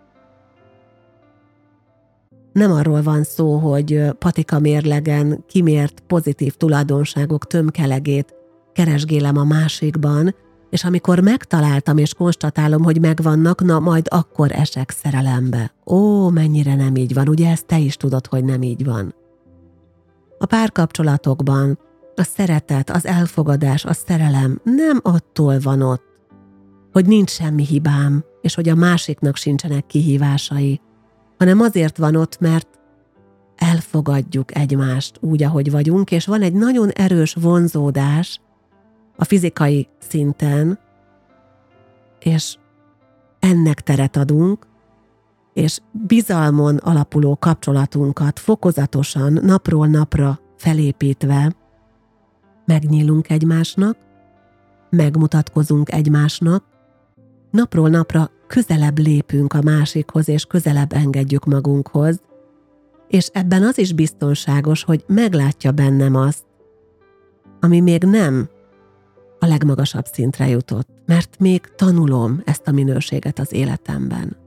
nem 2.54 2.72
arról 2.72 3.02
van 3.02 3.24
szó, 3.24 3.58
hogy 3.58 4.02
patika 4.20 4.60
mérlegen 4.60 5.44
kimért 5.48 6.04
pozitív 6.08 6.56
tulajdonságok 6.56 7.48
tömkelegét 7.48 8.34
keresgélem 8.74 9.38
a 9.38 9.44
másikban, 9.44 10.36
és 10.70 10.84
amikor 10.84 11.20
megtaláltam 11.20 11.98
és 11.98 12.14
konstatálom, 12.14 12.84
hogy 12.84 13.02
megvannak, 13.02 13.64
na 13.64 13.80
majd 13.80 14.06
akkor 14.10 14.52
esek 14.52 14.90
szerelembe. 14.90 15.74
Ó, 15.86 16.30
mennyire 16.30 16.76
nem 16.76 16.96
így 16.96 17.14
van, 17.14 17.28
ugye 17.28 17.50
ezt 17.50 17.66
te 17.66 17.80
is 17.80 17.98
tudod, 17.98 18.28
hogy 18.28 18.44
nem 18.44 18.62
így 18.62 18.86
van. 18.86 19.16
A 20.44 20.46
párkapcsolatokban 20.46 21.80
a 22.16 22.24
szeretet, 22.24 22.90
az 22.90 23.06
elfogadás, 23.06 23.86
a 23.86 23.94
szerelem 23.94 24.60
nem 24.64 25.00
attól 25.04 25.60
van 25.60 25.82
ott, 25.82 26.04
hogy 26.92 27.06
nincs 27.06 27.30
semmi 27.30 27.66
hibám, 27.66 28.24
és 28.42 28.56
hogy 28.56 28.70
a 28.70 28.76
másiknak 28.76 29.36
sincsenek 29.36 29.86
kihívásai, 29.86 30.82
hanem 31.38 31.60
azért 31.60 31.98
van 31.98 32.16
ott, 32.16 32.40
mert 32.40 32.68
elfogadjuk 33.56 34.58
egymást 34.58 35.18
úgy, 35.20 35.44
ahogy 35.44 35.72
vagyunk, 35.72 36.12
és 36.12 36.26
van 36.26 36.42
egy 36.42 36.54
nagyon 36.54 36.90
erős 36.90 37.34
vonzódás 37.34 38.42
a 39.16 39.24
fizikai 39.24 39.88
szinten, 40.00 40.80
és 42.20 42.58
ennek 43.40 43.82
teret 43.82 44.16
adunk, 44.16 44.68
és 45.54 45.80
bizalmon 45.92 46.78
alapuló 46.78 47.38
kapcsolatunkat 47.40 48.40
fokozatosan, 48.40 49.34
napról 49.34 49.88
napra 49.88 50.40
felépítve 50.58 51.56
megnyílunk 52.66 53.30
egymásnak, 53.30 53.98
megmutatkozunk 54.90 55.92
egymásnak, 55.92 56.64
napról 57.52 57.90
napra 57.90 58.30
közelebb 58.48 58.98
lépünk 58.98 59.54
a 59.54 59.62
másikhoz, 59.62 60.28
és 60.28 60.46
közelebb 60.46 60.94
engedjük 60.94 61.46
magunkhoz, 61.46 62.22
és 63.08 63.30
ebben 63.34 63.64
az 63.64 63.78
is 63.78 63.94
biztonságos, 63.94 64.84
hogy 64.84 65.04
meglátja 65.08 65.72
bennem 65.72 66.16
azt, 66.16 66.44
ami 67.60 67.80
még 67.80 68.04
nem 68.04 68.50
a 69.40 69.46
legmagasabb 69.46 70.06
szintre 70.06 70.48
jutott, 70.48 70.88
mert 71.06 71.40
még 71.40 71.62
tanulom 71.76 72.42
ezt 72.46 72.68
a 72.68 72.72
minőséget 72.72 73.40
az 73.40 73.54
életemben. 73.54 74.43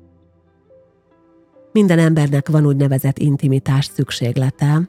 Minden 1.76 1.98
embernek 1.98 2.48
van 2.48 2.66
úgynevezett 2.66 3.18
intimitás 3.18 3.84
szükséglete. 3.84 4.88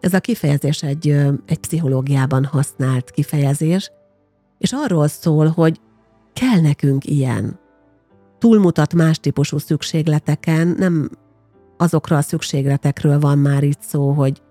Ez 0.00 0.14
a 0.14 0.20
kifejezés 0.20 0.82
egy, 0.82 1.08
egy 1.46 1.58
pszichológiában 1.60 2.44
használt 2.44 3.10
kifejezés, 3.10 3.90
és 4.58 4.72
arról 4.72 5.08
szól, 5.08 5.46
hogy 5.46 5.80
kell 6.32 6.60
nekünk 6.60 7.04
ilyen, 7.04 7.58
túlmutat 8.38 8.94
más 8.94 9.18
típusú 9.18 9.58
szükségleteken, 9.58 10.74
nem 10.78 11.10
azokra 11.76 12.16
a 12.16 12.22
szükségletekről 12.22 13.20
van 13.20 13.38
már 13.38 13.62
itt 13.62 13.82
szó, 13.82 14.10
hogy 14.10 14.42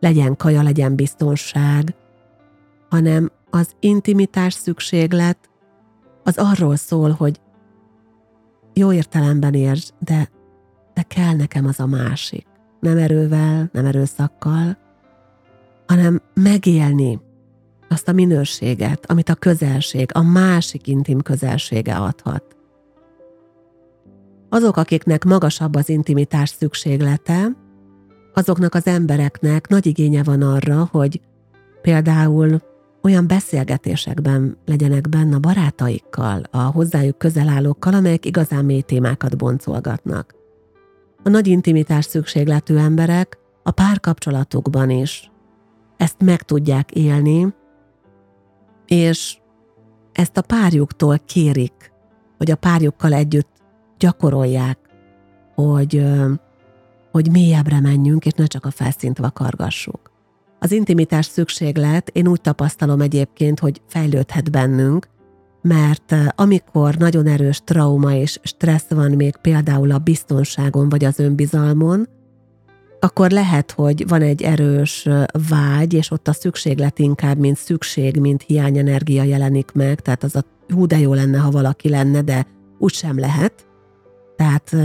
legyen 0.00 0.36
kaja, 0.36 0.62
legyen 0.62 0.94
biztonság, 0.94 1.94
hanem 2.88 3.30
az 3.50 3.70
intimitás 3.78 4.54
szükséglet 4.54 5.50
az 6.24 6.38
arról 6.38 6.76
szól, 6.76 7.10
hogy 7.10 7.40
jó 8.74 8.92
értelemben 8.92 9.54
értsd, 9.54 9.94
de, 9.98 10.30
de 11.00 11.06
kell 11.06 11.36
nekem 11.36 11.66
az 11.66 11.80
a 11.80 11.86
másik. 11.86 12.46
Nem 12.80 12.98
erővel, 12.98 13.68
nem 13.72 13.84
erőszakkal, 13.84 14.78
hanem 15.86 16.22
megélni 16.34 17.20
azt 17.88 18.08
a 18.08 18.12
minőséget, 18.12 19.10
amit 19.10 19.28
a 19.28 19.34
közelség, 19.34 20.10
a 20.14 20.22
másik 20.22 20.86
intim 20.86 21.20
közelsége 21.20 21.96
adhat. 21.96 22.44
Azok, 24.48 24.76
akiknek 24.76 25.24
magasabb 25.24 25.74
az 25.74 25.88
intimitás 25.88 26.48
szükséglete, 26.48 27.48
azoknak 28.34 28.74
az 28.74 28.86
embereknek 28.86 29.68
nagy 29.68 29.86
igénye 29.86 30.22
van 30.22 30.42
arra, 30.42 30.88
hogy 30.90 31.20
például 31.82 32.62
olyan 33.02 33.26
beszélgetésekben 33.26 34.56
legyenek 34.66 35.08
benne 35.08 35.34
a 35.34 35.38
barátaikkal, 35.38 36.42
a 36.50 36.58
hozzájuk 36.58 37.18
közelállókkal, 37.18 37.94
amelyek 37.94 38.26
igazán 38.26 38.64
mély 38.64 38.80
témákat 38.80 39.36
boncolgatnak. 39.36 40.39
A 41.22 41.28
nagy 41.28 41.46
intimitás 41.46 42.04
szükségletű 42.04 42.76
emberek 42.76 43.38
a 43.62 43.70
párkapcsolatukban 43.70 44.90
is 44.90 45.30
ezt 45.96 46.22
meg 46.24 46.42
tudják 46.42 46.90
élni, 46.90 47.54
és 48.86 49.38
ezt 50.12 50.36
a 50.36 50.42
párjuktól 50.42 51.18
kérik, 51.18 51.92
hogy 52.38 52.50
a 52.50 52.56
párjukkal 52.56 53.12
együtt 53.12 53.48
gyakorolják, 53.98 54.78
hogy, 55.54 56.04
hogy 57.10 57.30
mélyebbre 57.30 57.80
menjünk, 57.80 58.26
és 58.26 58.32
ne 58.32 58.46
csak 58.46 58.64
a 58.64 58.70
felszínt 58.70 59.18
vakargassuk. 59.18 60.10
Az 60.58 60.72
intimitás 60.72 61.26
szükséglet, 61.26 62.08
én 62.08 62.28
úgy 62.28 62.40
tapasztalom 62.40 63.00
egyébként, 63.00 63.60
hogy 63.60 63.82
fejlődhet 63.86 64.50
bennünk, 64.50 65.08
mert 65.62 66.14
amikor 66.34 66.94
nagyon 66.94 67.26
erős 67.26 67.60
trauma 67.64 68.14
és 68.14 68.38
stressz 68.42 68.90
van 68.90 69.10
még 69.10 69.36
például 69.36 69.90
a 69.90 69.98
biztonságon 69.98 70.88
vagy 70.88 71.04
az 71.04 71.18
önbizalmon, 71.18 72.08
akkor 73.00 73.30
lehet, 73.30 73.70
hogy 73.70 74.08
van 74.08 74.22
egy 74.22 74.42
erős 74.42 75.08
vágy, 75.48 75.94
és 75.94 76.10
ott 76.10 76.28
a 76.28 76.32
szükséglet 76.32 76.98
inkább, 76.98 77.38
mint 77.38 77.56
szükség, 77.56 78.16
mint 78.16 78.42
hiányenergia 78.42 79.22
jelenik 79.22 79.72
meg, 79.72 80.00
tehát 80.00 80.22
az 80.22 80.36
a 80.36 80.44
hú, 80.68 80.86
de 80.86 80.98
jó 80.98 81.14
lenne, 81.14 81.38
ha 81.38 81.50
valaki 81.50 81.88
lenne, 81.88 82.22
de 82.22 82.46
úgy 82.78 82.92
sem 82.92 83.18
lehet. 83.18 83.66
Tehát 84.36 84.76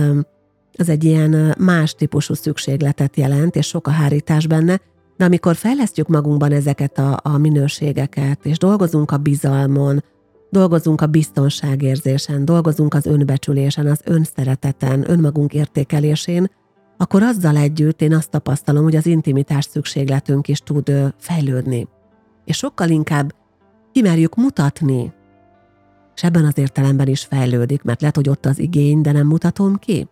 ez 0.74 0.90
egy 0.90 1.04
ilyen 1.04 1.56
más 1.60 1.94
típusú 1.94 2.34
szükségletet 2.34 3.18
jelent, 3.18 3.56
és 3.56 3.68
sok 3.68 3.88
a 3.88 3.92
hárítás 3.92 4.48
benne, 4.48 4.80
de 5.18 5.26
amikor 5.26 5.56
fejlesztjük 5.56 6.08
magunkban 6.08 6.52
ezeket 6.52 6.98
a, 6.98 7.20
a 7.24 7.38
minőségeket, 7.38 8.46
és 8.46 8.58
dolgozunk 8.58 9.12
a 9.12 9.18
bizalmon, 9.18 10.04
dolgozunk 10.56 11.02
a 11.02 11.08
biztonságérzésen, 11.08 12.46
dolgozunk 12.46 12.94
az 12.94 13.06
önbecsülésen, 13.06 13.88
az 13.88 14.02
önszereteten, 14.06 15.10
önmagunk 15.10 15.54
értékelésén, 15.54 16.52
akkor 16.98 17.24
azzal 17.24 17.58
együtt 17.58 18.02
én 18.02 18.13
azt 18.13 18.30
tapasztalom, 18.30 18.84
hogy 18.84 18.96
az 18.96 19.06
intimitás 19.06 19.65
szükségletünk 19.65 20.48
is 20.48 20.60
tud 20.60 20.91
fejlődni. 21.18 21.88
És 22.46 22.58
sokkal 22.58 22.89
inkább 22.89 23.34
kimerjük 23.91 24.36
mutatni, 24.36 25.13
és 26.15 26.24
ebben 26.24 26.46
az 26.46 26.58
értelemben 26.58 27.08
is 27.08 27.24
fejlődik, 27.24 27.84
mert 27.84 28.02
lehet, 28.02 28.15
hogy 28.15 28.30
ott 28.30 28.46
az 28.46 28.60
igény, 28.60 29.02
de 29.02 29.12
nem 29.12 29.28
mutatom 29.28 29.76
ki. 29.76 30.08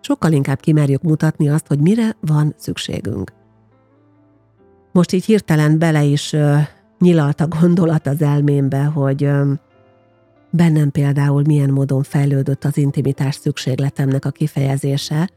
Sokkal 0.00 0.32
inkább 0.32 0.60
kimerjük 0.60 1.02
mutatni 1.02 1.48
azt, 1.48 1.66
hogy 1.66 1.80
mire 1.80 2.16
van 2.20 2.54
szükségünk. 2.56 3.32
Most 4.92 5.12
így 5.12 5.24
hirtelen 5.24 5.78
bele 5.78 6.02
is 6.02 6.32
uh, 6.32 6.58
nyilalt 6.98 7.40
a 7.40 7.48
gondolat 7.48 8.06
az 8.06 8.22
elmémbe, 8.22 8.84
hogy 8.84 9.24
um, 9.24 9.60
bennem 10.54 10.90
például 10.90 11.42
milyen 11.46 11.70
módon 11.70 12.02
fejlődött 12.02 12.64
az 12.64 12.76
intimitás 12.76 13.34
szükségletemnek 13.34 14.24
a 14.24 14.30
kifejezése, 14.30 15.30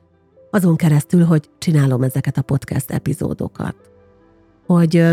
azon 0.52 0.76
keresztül, 0.76 1.26
hogy 1.26 1.50
csinálom 1.58 2.04
ezeket 2.04 2.38
a 2.38 2.42
podcast 2.42 2.92
epizódokat. 2.92 3.76
Hogy 4.66 5.06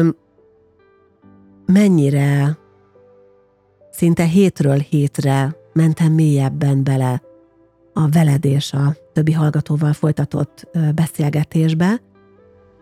mennyire 1.67 2.59
szinte 3.91 4.25
hétről 4.25 4.79
hétre 4.79 5.57
mentem 5.73 6.13
mélyebben 6.13 6.85
bele 6.85 7.23
a 7.93 8.09
veled 8.09 8.45
és 8.45 8.73
a 8.73 8.97
többi 9.13 9.33
hallgatóval 9.33 9.93
folytatott 9.93 10.69
beszélgetésbe, 10.95 12.01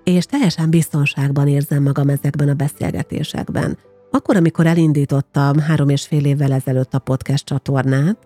és 0.04 0.24
teljesen 0.24 0.70
biztonságban 0.70 1.48
érzem 1.48 1.82
magam 1.82 2.08
ezekben 2.08 2.48
a 2.48 2.54
beszélgetésekben. 2.54 3.78
Akkor, 4.14 4.36
amikor 4.36 4.66
elindítottam 4.66 5.58
három 5.58 5.88
és 5.88 6.06
fél 6.06 6.24
évvel 6.24 6.52
ezelőtt 6.52 6.94
a 6.94 6.98
podcast 6.98 7.44
csatornát, 7.44 8.18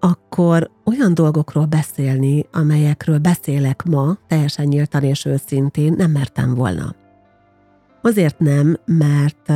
akkor 0.00 0.70
olyan 0.84 1.14
dolgokról 1.14 1.64
beszélni, 1.64 2.46
amelyekről 2.52 3.18
beszélek 3.18 3.84
ma, 3.84 4.18
teljesen 4.26 4.66
nyíltan 4.66 5.02
és 5.02 5.24
őszintén, 5.24 5.94
nem 5.96 6.10
mertem 6.10 6.54
volna. 6.54 6.94
Azért 8.02 8.38
nem, 8.38 8.76
mert, 8.84 9.48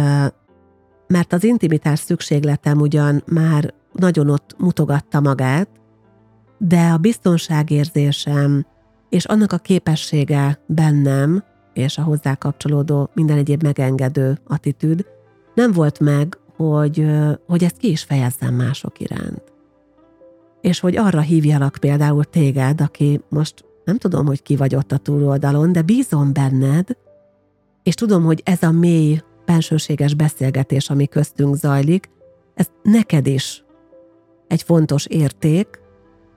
mert 1.07 1.33
az 1.33 1.45
intimitás 1.45 1.99
szükségletem 1.99 2.81
ugyan 2.81 3.23
már 3.27 3.75
nagyon 3.93 4.31
ott 4.31 4.55
mutogatta 4.59 5.21
magát, 5.21 5.69
de 6.59 6.89
a 6.89 6.99
biztonságérzésem 6.99 8.67
és 9.09 9.25
annak 9.25 9.53
a 9.53 9.59
képessége 9.59 10.59
bennem, 10.67 11.45
és 11.73 11.99
a 11.99 12.03
hozzá 12.03 12.35
kapcsolódó 12.35 13.11
minden 13.15 13.39
egyéb 13.39 13.63
megengedő 13.63 14.39
attitűd 14.47 15.13
nem 15.55 15.73
volt 15.73 16.01
meg, 16.01 16.39
hogy, 16.57 17.07
hogy 17.47 17.65
ezt 17.65 17.77
ki 17.77 17.91
is 17.91 18.03
fejezzem 18.03 18.55
mások 18.55 19.01
iránt. 19.01 19.43
És 20.61 20.81
hogy 20.81 20.97
arra 20.97 21.21
hívjalak 21.21 21.77
például 21.81 22.25
téged, 22.25 22.81
aki 22.81 23.21
most 23.29 23.65
nem 23.85 23.99
tudom, 23.99 24.27
hogy 24.27 24.43
ki 24.43 24.57
vagy 24.57 24.75
ott 24.75 24.93
a 24.93 24.97
túloldalon, 24.97 25.73
de 25.73 25.83
bízom 25.83 26.33
benned, 26.33 26.97
és 27.83 27.95
tudom, 27.95 28.25
hogy 28.25 28.43
ez 28.45 28.63
a 28.63 28.71
mély, 28.71 29.21
bensőséges 29.45 30.15
beszélgetés, 30.15 30.91
ami 30.91 31.07
köztünk 31.07 31.57
zajlik, 31.57 32.11
ez 32.55 32.67
neked 32.83 33.27
is 33.27 33.65
egy 34.49 34.63
fontos 34.63 35.07
érték, 35.07 35.81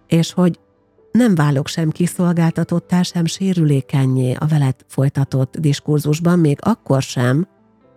és 0.07 0.33
hogy 0.33 0.59
nem 1.11 1.35
válok 1.35 1.67
sem 1.67 1.89
kiszolgáltatottá, 1.89 3.01
sem 3.01 3.25
sérülékenyé 3.25 4.33
a 4.39 4.45
veled 4.45 4.75
folytatott 4.87 5.57
diskurzusban, 5.59 6.39
még 6.39 6.57
akkor 6.61 7.01
sem, 7.01 7.47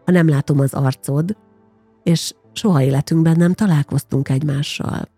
ha 0.04 0.12
nem 0.12 0.28
látom 0.28 0.60
az 0.60 0.74
arcod, 0.74 1.36
és 2.02 2.32
soha 2.52 2.82
életünkben 2.82 3.36
nem 3.36 3.52
találkoztunk 3.52 4.28
egymással. 4.28 5.08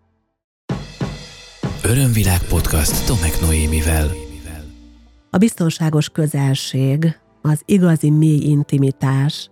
Örömvilág 1.83 2.41
podcast 2.49 3.07
Tomek 3.07 3.41
Noémivel. 3.41 4.09
A 5.29 5.37
biztonságos 5.37 6.09
közelség, 6.09 7.19
az 7.41 7.61
igazi 7.65 8.09
mély 8.09 8.39
intimitás, 8.39 9.49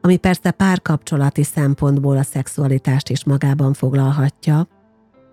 ami 0.00 0.16
persze 0.16 0.50
párkapcsolati 0.50 1.42
szempontból 1.42 2.16
a 2.16 2.22
szexualitást 2.22 3.08
is 3.08 3.24
magában 3.24 3.72
foglalhatja, 3.72 4.68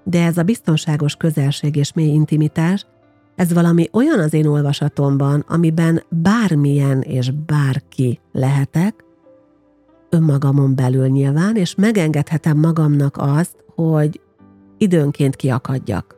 de 0.04 0.24
ez 0.24 0.38
a 0.38 0.44
biztonságos 0.44 1.16
közelség 1.16 1.76
és 1.76 1.94
mély 1.94 2.14
intimitás, 2.14 2.86
ez 3.36 3.54
valami 3.54 3.90
olyan 3.92 4.20
az 4.20 4.34
én 4.34 4.46
olvasatomban, 4.46 5.46
amiben 5.48 6.04
bármilyen 6.10 7.02
és 7.02 7.32
bárki 7.46 8.20
lehetek, 8.32 9.04
önmagamon 10.10 10.76
belül 10.76 11.08
nyilván, 11.08 11.56
és 11.56 11.76
megengedhetem 11.76 12.58
magamnak 12.58 13.18
azt, 13.20 13.56
hogy 13.76 14.22
időnként 14.78 15.36
kiakadjak. 15.36 16.18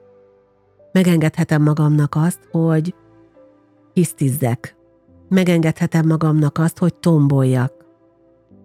Megengedhetem 0.92 1.62
magamnak 1.62 2.16
azt, 2.16 2.40
hogy 2.52 2.96
hisztizzek. 3.94 4.76
Megengedhetem 5.30 6.08
magamnak 6.08 6.58
azt, 6.58 6.78
hogy 6.78 6.94
tomboljak. 6.94 7.74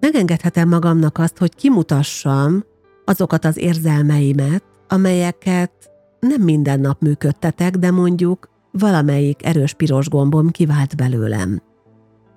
Megengedhetem 0.01 0.69
magamnak 0.69 1.19
azt, 1.19 1.39
hogy 1.39 1.55
kimutassam 1.55 2.65
azokat 3.05 3.45
az 3.45 3.59
érzelmeimet, 3.59 4.65
amelyeket 4.89 5.91
nem 6.21 6.43
minden 6.43 6.81
nap 6.81 7.01
működtetek, 7.01 7.77
de 7.77 7.91
mondjuk 7.91 8.49
valamelyik 8.71 9.47
erős 9.47 9.75
piros 9.75 10.09
gombom 10.09 10.51
kivált 10.51 10.97
belőlem. 10.97 11.63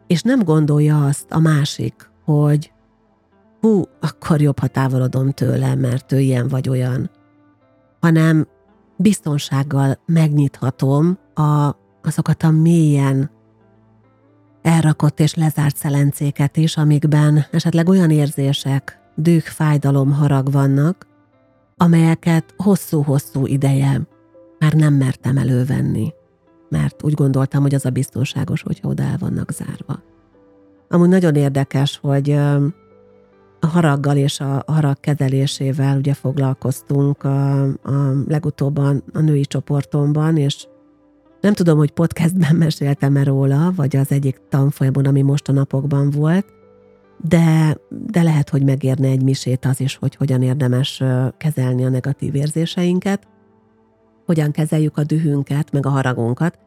És 0.07 0.21
nem 0.21 0.43
gondolja 0.43 1.05
azt 1.05 1.31
a 1.31 1.39
másik, 1.39 2.09
hogy 2.23 2.71
hú, 3.61 3.83
akkor 3.99 4.41
jobb, 4.41 4.59
ha 4.59 4.67
távolodom 4.67 5.31
tőle, 5.31 5.75
mert 5.75 6.11
ő 6.11 6.19
ilyen 6.19 6.47
vagy 6.47 6.69
olyan, 6.69 7.09
hanem 7.99 8.47
biztonsággal 8.97 9.99
megnyithatom 10.05 11.17
a, 11.33 11.75
azokat 12.01 12.43
a 12.43 12.51
mélyen 12.51 13.31
elrakott 14.61 15.19
és 15.19 15.33
lezárt 15.33 15.75
szelencéket 15.75 16.57
is, 16.57 16.77
amikben 16.77 17.45
esetleg 17.51 17.89
olyan 17.89 18.09
érzések, 18.09 18.99
düh, 19.15 19.41
fájdalom, 19.41 20.11
harag 20.11 20.51
vannak, 20.51 21.07
amelyeket 21.77 22.53
hosszú-hosszú 22.57 23.45
ideje 23.45 24.01
már 24.59 24.73
nem 24.73 24.93
mertem 24.93 25.37
elővenni, 25.37 26.13
mert 26.69 27.03
úgy 27.03 27.13
gondoltam, 27.13 27.61
hogy 27.61 27.75
az 27.75 27.85
a 27.85 27.89
biztonságos, 27.89 28.61
hogyha 28.61 28.87
oda 28.87 29.03
el 29.03 29.17
vannak 29.19 29.51
zárva. 29.51 30.03
Amúgy 30.89 31.09
nagyon 31.09 31.35
érdekes, 31.35 31.99
hogy 32.01 32.39
haraggal 33.67 34.17
és 34.17 34.39
a 34.39 34.63
harag 34.67 34.99
kezelésével 34.99 35.97
ugye 35.97 36.13
foglalkoztunk 36.13 37.23
a, 37.23 37.63
a 37.63 38.23
legutóbban 38.27 39.03
a 39.13 39.19
női 39.19 39.45
csoportomban, 39.45 40.37
és 40.37 40.67
nem 41.41 41.53
tudom, 41.53 41.77
hogy 41.77 41.91
podcastben 41.91 42.55
meséltem-e 42.65 43.23
róla, 43.23 43.71
vagy 43.75 43.95
az 43.95 44.11
egyik 44.11 44.41
tanfolyamon, 44.49 45.05
ami 45.05 45.21
most 45.21 45.47
a 45.47 45.51
napokban 45.51 46.09
volt, 46.09 46.45
de, 47.27 47.77
de 47.89 48.21
lehet, 48.21 48.49
hogy 48.49 48.63
megérne 48.63 49.07
egy 49.07 49.23
misét 49.23 49.65
az 49.65 49.79
is, 49.79 49.95
hogy 49.95 50.15
hogyan 50.15 50.41
érdemes 50.41 51.03
kezelni 51.37 51.85
a 51.85 51.89
negatív 51.89 52.35
érzéseinket, 52.35 53.27
hogyan 54.25 54.51
kezeljük 54.51 54.97
a 54.97 55.03
dühünket, 55.03 55.71
meg 55.71 55.85
a 55.85 55.89
haragunkat, 55.89 56.57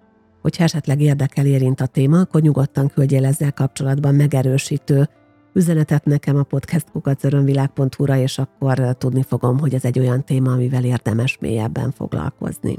hogyha 0.43 0.65
esetleg 0.65 1.01
érdekel 1.01 1.47
érint 1.47 1.81
a 1.81 1.87
téma, 1.87 2.21
akkor 2.21 2.41
nyugodtan 2.41 2.89
küldjél 2.89 3.25
ezzel 3.25 3.53
kapcsolatban 3.53 4.15
megerősítő 4.15 5.09
üzenetet 5.53 6.05
nekem 6.05 6.37
a 6.37 6.43
podcastkukacörönvilág.hu-ra, 6.43 8.17
és 8.17 8.38
akkor 8.38 8.97
tudni 8.97 9.23
fogom, 9.23 9.59
hogy 9.59 9.75
ez 9.75 9.85
egy 9.85 9.99
olyan 9.99 10.25
téma, 10.25 10.53
amivel 10.53 10.85
érdemes 10.85 11.38
mélyebben 11.38 11.91
foglalkozni. 11.91 12.79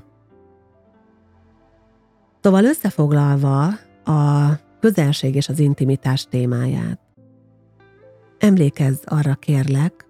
Szóval 2.42 2.64
összefoglalva 2.64 3.66
a 4.06 4.52
közelség 4.80 5.36
és 5.36 5.50
az 5.50 5.60
intimitás 5.60 6.26
témáját. 6.30 7.00
Emlékezz 8.38 9.02
arra 9.06 9.34
kérlek, 9.34 10.08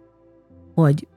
hogy 0.76 1.08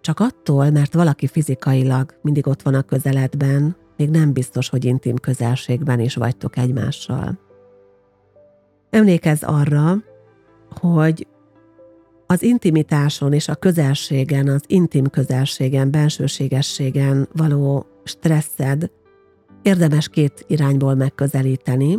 csak 0.00 0.20
attól, 0.20 0.70
mert 0.70 0.94
valaki 0.94 1.26
fizikailag 1.26 2.18
mindig 2.22 2.46
ott 2.46 2.62
van 2.62 2.74
a 2.74 2.82
közeledben, 2.82 3.76
még 3.96 4.10
nem 4.10 4.32
biztos, 4.32 4.68
hogy 4.68 4.84
intim 4.84 5.16
közelségben 5.16 6.00
is 6.00 6.14
vagytok 6.14 6.56
egymással. 6.56 7.38
Emlékezz 8.90 9.42
arra, 9.42 9.94
hogy 10.80 11.26
az 12.26 12.42
intimitáson 12.42 13.32
és 13.32 13.48
a 13.48 13.54
közelségen, 13.54 14.48
az 14.48 14.62
intim 14.66 15.06
közelségen, 15.06 15.90
bensőségességen 15.90 17.28
való 17.32 17.86
stresszed 18.04 18.90
érdemes 19.62 20.08
két 20.08 20.44
irányból 20.46 20.94
megközelíteni. 20.94 21.98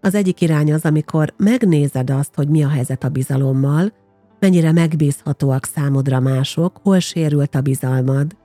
Az 0.00 0.14
egyik 0.14 0.40
irány 0.40 0.72
az, 0.72 0.84
amikor 0.84 1.34
megnézed 1.36 2.10
azt, 2.10 2.34
hogy 2.34 2.48
mi 2.48 2.64
a 2.64 2.68
helyzet 2.68 3.04
a 3.04 3.08
bizalommal, 3.08 3.92
mennyire 4.40 4.72
megbízhatóak 4.72 5.64
számodra 5.64 6.20
mások, 6.20 6.80
hol 6.82 6.98
sérült 6.98 7.54
a 7.54 7.60
bizalmad. 7.60 8.36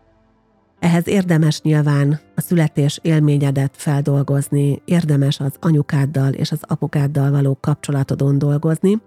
Ehhez 0.80 1.08
érdemes 1.08 1.62
nyilván 1.62 2.20
a 2.36 2.42
születés 2.42 3.00
élményedet 3.02 3.74
feldolgozni, 3.78 4.82
érdemes 4.86 5.40
az 5.40 5.54
anyukáddal 5.60 6.34
és 6.34 6.52
az 6.52 6.60
apukáddal 6.62 7.32
való 7.32 7.58
kapcsolatodon 7.62 8.38
dolgozni, 8.38 9.02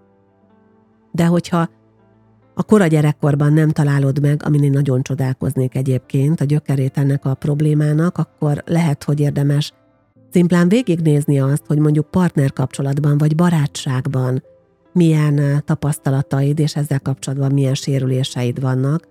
de 1.17 1.27
hogyha 1.27 1.69
a 2.55 2.63
kora 2.63 2.87
gyerekkorban 2.87 3.53
nem 3.53 3.71
találod 3.71 4.21
meg, 4.21 4.43
amin 4.45 4.63
én 4.63 4.71
nagyon 4.71 5.03
csodálkoznék 5.03 5.75
egyébként, 5.75 6.41
a 6.41 6.45
gyökerét 6.45 6.99
ennek 6.99 7.25
a 7.25 7.35
problémának, 7.35 8.19
akkor 8.19 8.63
lehet, 8.67 9.05
hogy 9.05 9.21
érdemes 9.21 9.73
szimplán 10.31 10.69
végignézni 10.69 11.41
azt, 11.41 11.63
hogy 11.67 11.79
mondjuk 11.79 12.11
partnerkapcsolatban 12.11 13.19
vagy 13.19 13.35
barátságban 13.35 14.43
milyen 14.93 15.63
tapasztalataid, 15.65 16.59
és 16.59 16.77
ezzel 16.77 17.01
kapcsolatban 17.01 17.53
milyen 17.53 17.75
sérüléseid 17.75 18.61
vannak, 18.61 19.09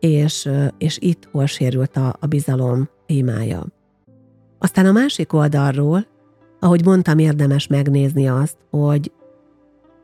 és, 0.00 0.48
és 0.78 0.98
itt 1.00 1.28
hol 1.32 1.46
sérült 1.46 1.96
a, 1.96 2.16
a 2.20 2.26
bizalom 2.26 2.88
témája. 3.06 3.66
Aztán 4.58 4.86
a 4.86 4.92
másik 4.92 5.32
oldalról, 5.32 6.06
ahogy 6.60 6.84
mondtam, 6.84 7.18
érdemes 7.18 7.66
megnézni 7.66 8.28
azt, 8.28 8.56
hogy 8.70 9.12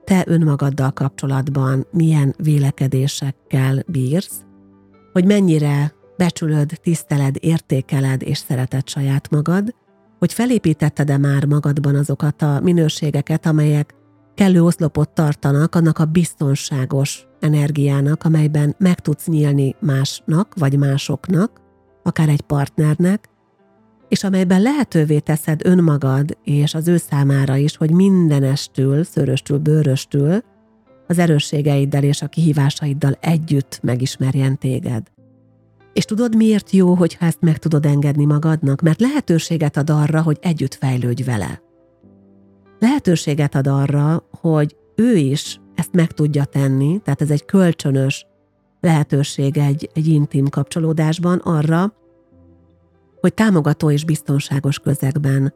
te 0.05 0.25
önmagaddal 0.27 0.91
kapcsolatban 0.91 1.87
milyen 1.91 2.35
vélekedésekkel 2.39 3.83
bírsz, 3.87 4.41
hogy 5.13 5.25
mennyire 5.25 5.93
becsülöd, 6.17 6.79
tiszteled, 6.83 7.37
értékeled 7.41 8.23
és 8.23 8.39
szereted 8.39 8.89
saját 8.89 9.31
magad, 9.31 9.75
hogy 10.19 10.33
felépítetted-e 10.33 11.19
már 11.19 11.45
magadban 11.45 11.95
azokat 11.95 12.43
a 12.43 12.61
minőségeket, 12.63 13.47
amelyek 13.47 13.95
kellő 14.35 14.63
oszlopot 14.63 15.11
tartanak 15.11 15.75
annak 15.75 15.99
a 15.99 16.05
biztonságos 16.05 17.27
energiának, 17.41 18.25
amelyben 18.25 18.75
meg 18.79 19.01
tudsz 19.01 19.27
nyílni 19.27 19.75
másnak 19.81 20.55
vagy 20.59 20.79
másoknak, 20.79 21.61
akár 22.03 22.29
egy 22.29 22.41
partnernek, 22.41 23.29
és 24.13 24.25
amelyben 24.25 24.63
lehetővé 24.63 25.19
teszed 25.19 25.61
önmagad 25.65 26.39
és 26.45 26.75
az 26.75 26.89
ő 26.89 26.97
számára 26.97 27.57
is, 27.57 27.77
hogy 27.77 27.91
mindenestül, 27.91 29.05
szöröstül, 29.05 29.59
bőröstül 29.59 30.43
az 31.07 31.19
erősségeiddel 31.19 32.03
és 32.03 32.23
a 32.23 32.27
kihívásaiddal 32.27 33.17
együtt 33.21 33.79
megismerjen 33.83 34.59
téged. 34.59 35.07
És 35.93 36.05
tudod, 36.05 36.37
miért 36.37 36.71
jó, 36.71 36.95
hogyha 36.95 37.27
ezt 37.27 37.41
meg 37.41 37.59
tudod 37.59 37.87
engedni 37.87 38.25
magadnak? 38.25 38.81
Mert 38.81 39.01
lehetőséget 39.01 39.77
ad 39.77 39.91
arra, 39.91 40.23
hogy 40.23 40.39
együtt 40.41 40.75
fejlődj 40.75 41.23
vele. 41.23 41.63
Lehetőséget 42.79 43.55
ad 43.55 43.67
arra, 43.67 44.29
hogy 44.41 44.77
ő 44.97 45.17
is 45.17 45.61
ezt 45.75 45.93
meg 45.93 46.13
tudja 46.13 46.45
tenni, 46.45 47.01
tehát 47.05 47.21
ez 47.21 47.31
egy 47.31 47.45
kölcsönös 47.45 48.27
lehetőség 48.81 49.59
egy, 49.59 49.91
egy 49.95 50.07
intim 50.07 50.49
kapcsolódásban 50.49 51.39
arra, 51.39 51.93
hogy 53.23 53.35
támogató 53.35 53.91
és 53.91 54.05
biztonságos 54.05 54.79
közegben 54.79 55.55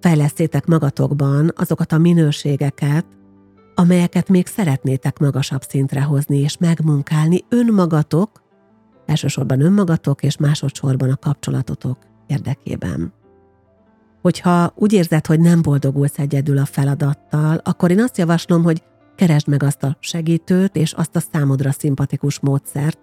fejlesztétek 0.00 0.66
magatokban 0.66 1.52
azokat 1.56 1.92
a 1.92 1.98
minőségeket, 1.98 3.06
amelyeket 3.74 4.28
még 4.28 4.46
szeretnétek 4.46 5.18
magasabb 5.18 5.62
szintre 5.62 6.02
hozni 6.02 6.38
és 6.38 6.58
megmunkálni 6.58 7.44
önmagatok, 7.48 8.42
elsősorban 9.06 9.60
önmagatok 9.60 10.22
és 10.22 10.36
másodszorban 10.36 11.10
a 11.10 11.16
kapcsolatotok 11.16 11.98
érdekében. 12.26 13.12
Hogyha 14.22 14.72
úgy 14.74 14.92
érzed, 14.92 15.26
hogy 15.26 15.40
nem 15.40 15.62
boldogulsz 15.62 16.18
egyedül 16.18 16.58
a 16.58 16.64
feladattal, 16.64 17.60
akkor 17.64 17.90
én 17.90 18.00
azt 18.00 18.18
javaslom, 18.18 18.62
hogy 18.62 18.82
keresd 19.16 19.48
meg 19.48 19.62
azt 19.62 19.82
a 19.82 19.96
segítőt 20.00 20.76
és 20.76 20.92
azt 20.92 21.16
a 21.16 21.20
számodra 21.32 21.72
szimpatikus 21.72 22.40
módszert, 22.40 22.98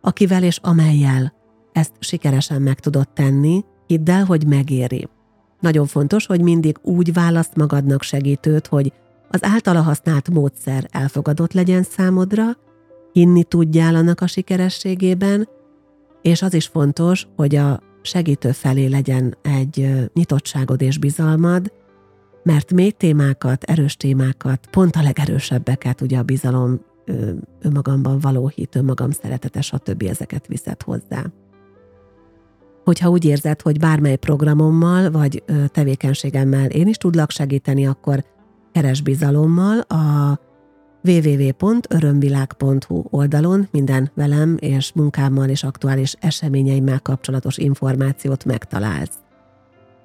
akivel 0.00 0.42
és 0.42 0.58
amelyel 0.62 1.40
ezt 1.72 1.92
sikeresen 1.98 2.62
meg 2.62 2.80
tudod 2.80 3.08
tenni, 3.08 3.64
hidd 3.86 4.10
el, 4.10 4.24
hogy 4.24 4.46
megéri. 4.46 5.08
Nagyon 5.60 5.86
fontos, 5.86 6.26
hogy 6.26 6.40
mindig 6.40 6.76
úgy 6.82 7.12
választ 7.12 7.56
magadnak 7.56 8.02
segítőt, 8.02 8.66
hogy 8.66 8.92
az 9.28 9.44
általa 9.44 9.80
használt 9.80 10.30
módszer 10.30 10.88
elfogadott 10.90 11.52
legyen 11.52 11.82
számodra, 11.82 12.44
hinni 13.12 13.44
tudjál 13.44 13.94
annak 13.94 14.20
a 14.20 14.26
sikerességében, 14.26 15.48
és 16.22 16.42
az 16.42 16.54
is 16.54 16.66
fontos, 16.66 17.26
hogy 17.36 17.56
a 17.56 17.80
segítő 18.02 18.52
felé 18.52 18.86
legyen 18.86 19.36
egy 19.42 20.08
nyitottságod 20.14 20.82
és 20.82 20.98
bizalmad, 20.98 21.72
mert 22.42 22.72
mély 22.72 22.90
témákat, 22.90 23.62
erős 23.62 23.96
témákat, 23.96 24.66
pont 24.70 24.96
a 24.96 25.02
legerősebbeket, 25.02 26.00
ugye 26.00 26.18
a 26.18 26.22
bizalom, 26.22 26.80
önmagamban 27.60 28.18
való 28.18 28.48
hit, 28.48 28.74
önmagam 28.74 29.10
szeretete, 29.10 29.60
stb. 29.60 30.02
ezeket 30.02 30.46
viszed 30.46 30.82
hozzá 30.82 31.24
hogyha 32.84 33.08
úgy 33.08 33.24
érzed, 33.24 33.60
hogy 33.60 33.78
bármely 33.78 34.16
programommal 34.16 35.10
vagy 35.10 35.42
tevékenységemmel 35.68 36.70
én 36.70 36.86
is 36.86 36.96
tudlak 36.96 37.30
segíteni, 37.30 37.86
akkor 37.86 38.24
keres 38.72 39.00
bizalommal 39.00 39.78
a 39.78 40.38
www.örömvilág.hu 41.04 43.02
oldalon 43.10 43.68
minden 43.70 44.10
velem 44.14 44.56
és 44.60 44.92
munkámmal 44.92 45.48
és 45.48 45.64
aktuális 45.64 46.14
eseményeimmel 46.20 47.00
kapcsolatos 47.00 47.58
információt 47.58 48.44
megtalálsz. 48.44 49.18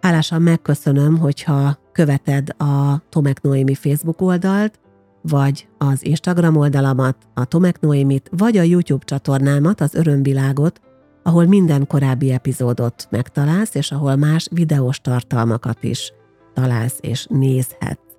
Hálásan 0.02 0.42
megköszönöm, 0.42 1.18
hogyha 1.18 1.78
követed 1.92 2.50
a 2.58 3.02
Tomek 3.10 3.42
Noémi 3.42 3.76
Facebook 3.76 4.22
oldalt, 4.22 4.80
vagy 5.22 5.68
az 5.78 6.06
Instagram 6.06 6.56
oldalamat, 6.56 7.18
a 7.34 7.46
Tomek 7.46 7.80
Noémit, 7.80 8.30
vagy 8.38 8.58
a 8.58 8.62
YouTube 8.62 9.06
csatornámat, 9.06 9.82
az 9.82 9.96
Örömvilágot, 9.96 10.82
ahol 11.28 11.46
minden 11.46 11.88
korábbi 11.88 12.32
epizódot 12.32 13.08
megtalálsz, 13.10 13.76
és 13.76 13.92
ahol 13.92 14.16
más 14.16 14.48
videós 14.52 15.00
tartalmakat 15.02 15.84
is 15.84 16.13
találsz 16.54 16.98
és 17.02 17.26
nézhetsz. 17.30 18.16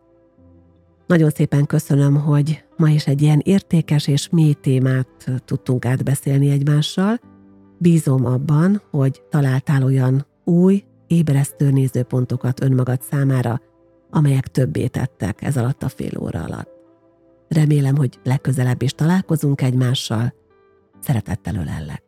Nagyon 1.07 1.31
szépen 1.31 1.67
köszönöm, 1.67 2.17
hogy 2.17 2.65
ma 2.77 2.89
is 2.89 3.07
egy 3.07 3.23
ilyen 3.23 3.41
értékes 3.45 4.07
és 4.07 4.29
mély 4.29 4.53
témát 4.53 5.09
tudtunk 5.45 5.85
átbeszélni 5.85 6.51
egymással. 6.51 7.21
Bízom 7.79 8.25
abban, 8.25 8.83
hogy 8.91 9.23
találtál 9.31 9.83
olyan 9.83 10.27
új, 10.45 10.85
ébresztő 11.07 11.71
nézőpontokat 11.71 12.63
önmagad 12.63 13.03
számára, 13.03 13.61
amelyek 14.11 14.47
többé 14.47 14.87
tettek 14.87 15.43
ez 15.43 15.57
alatt 15.57 15.83
a 15.83 15.89
fél 15.89 16.19
óra 16.21 16.43
alatt. 16.43 16.71
Remélem, 17.49 17.97
hogy 17.97 18.19
legközelebb 18.25 18.83
is 18.83 18.93
találkozunk 18.93 19.63
egymással. 19.63 20.35
Szeretettel 21.01 21.55
ölellek. 21.55 22.08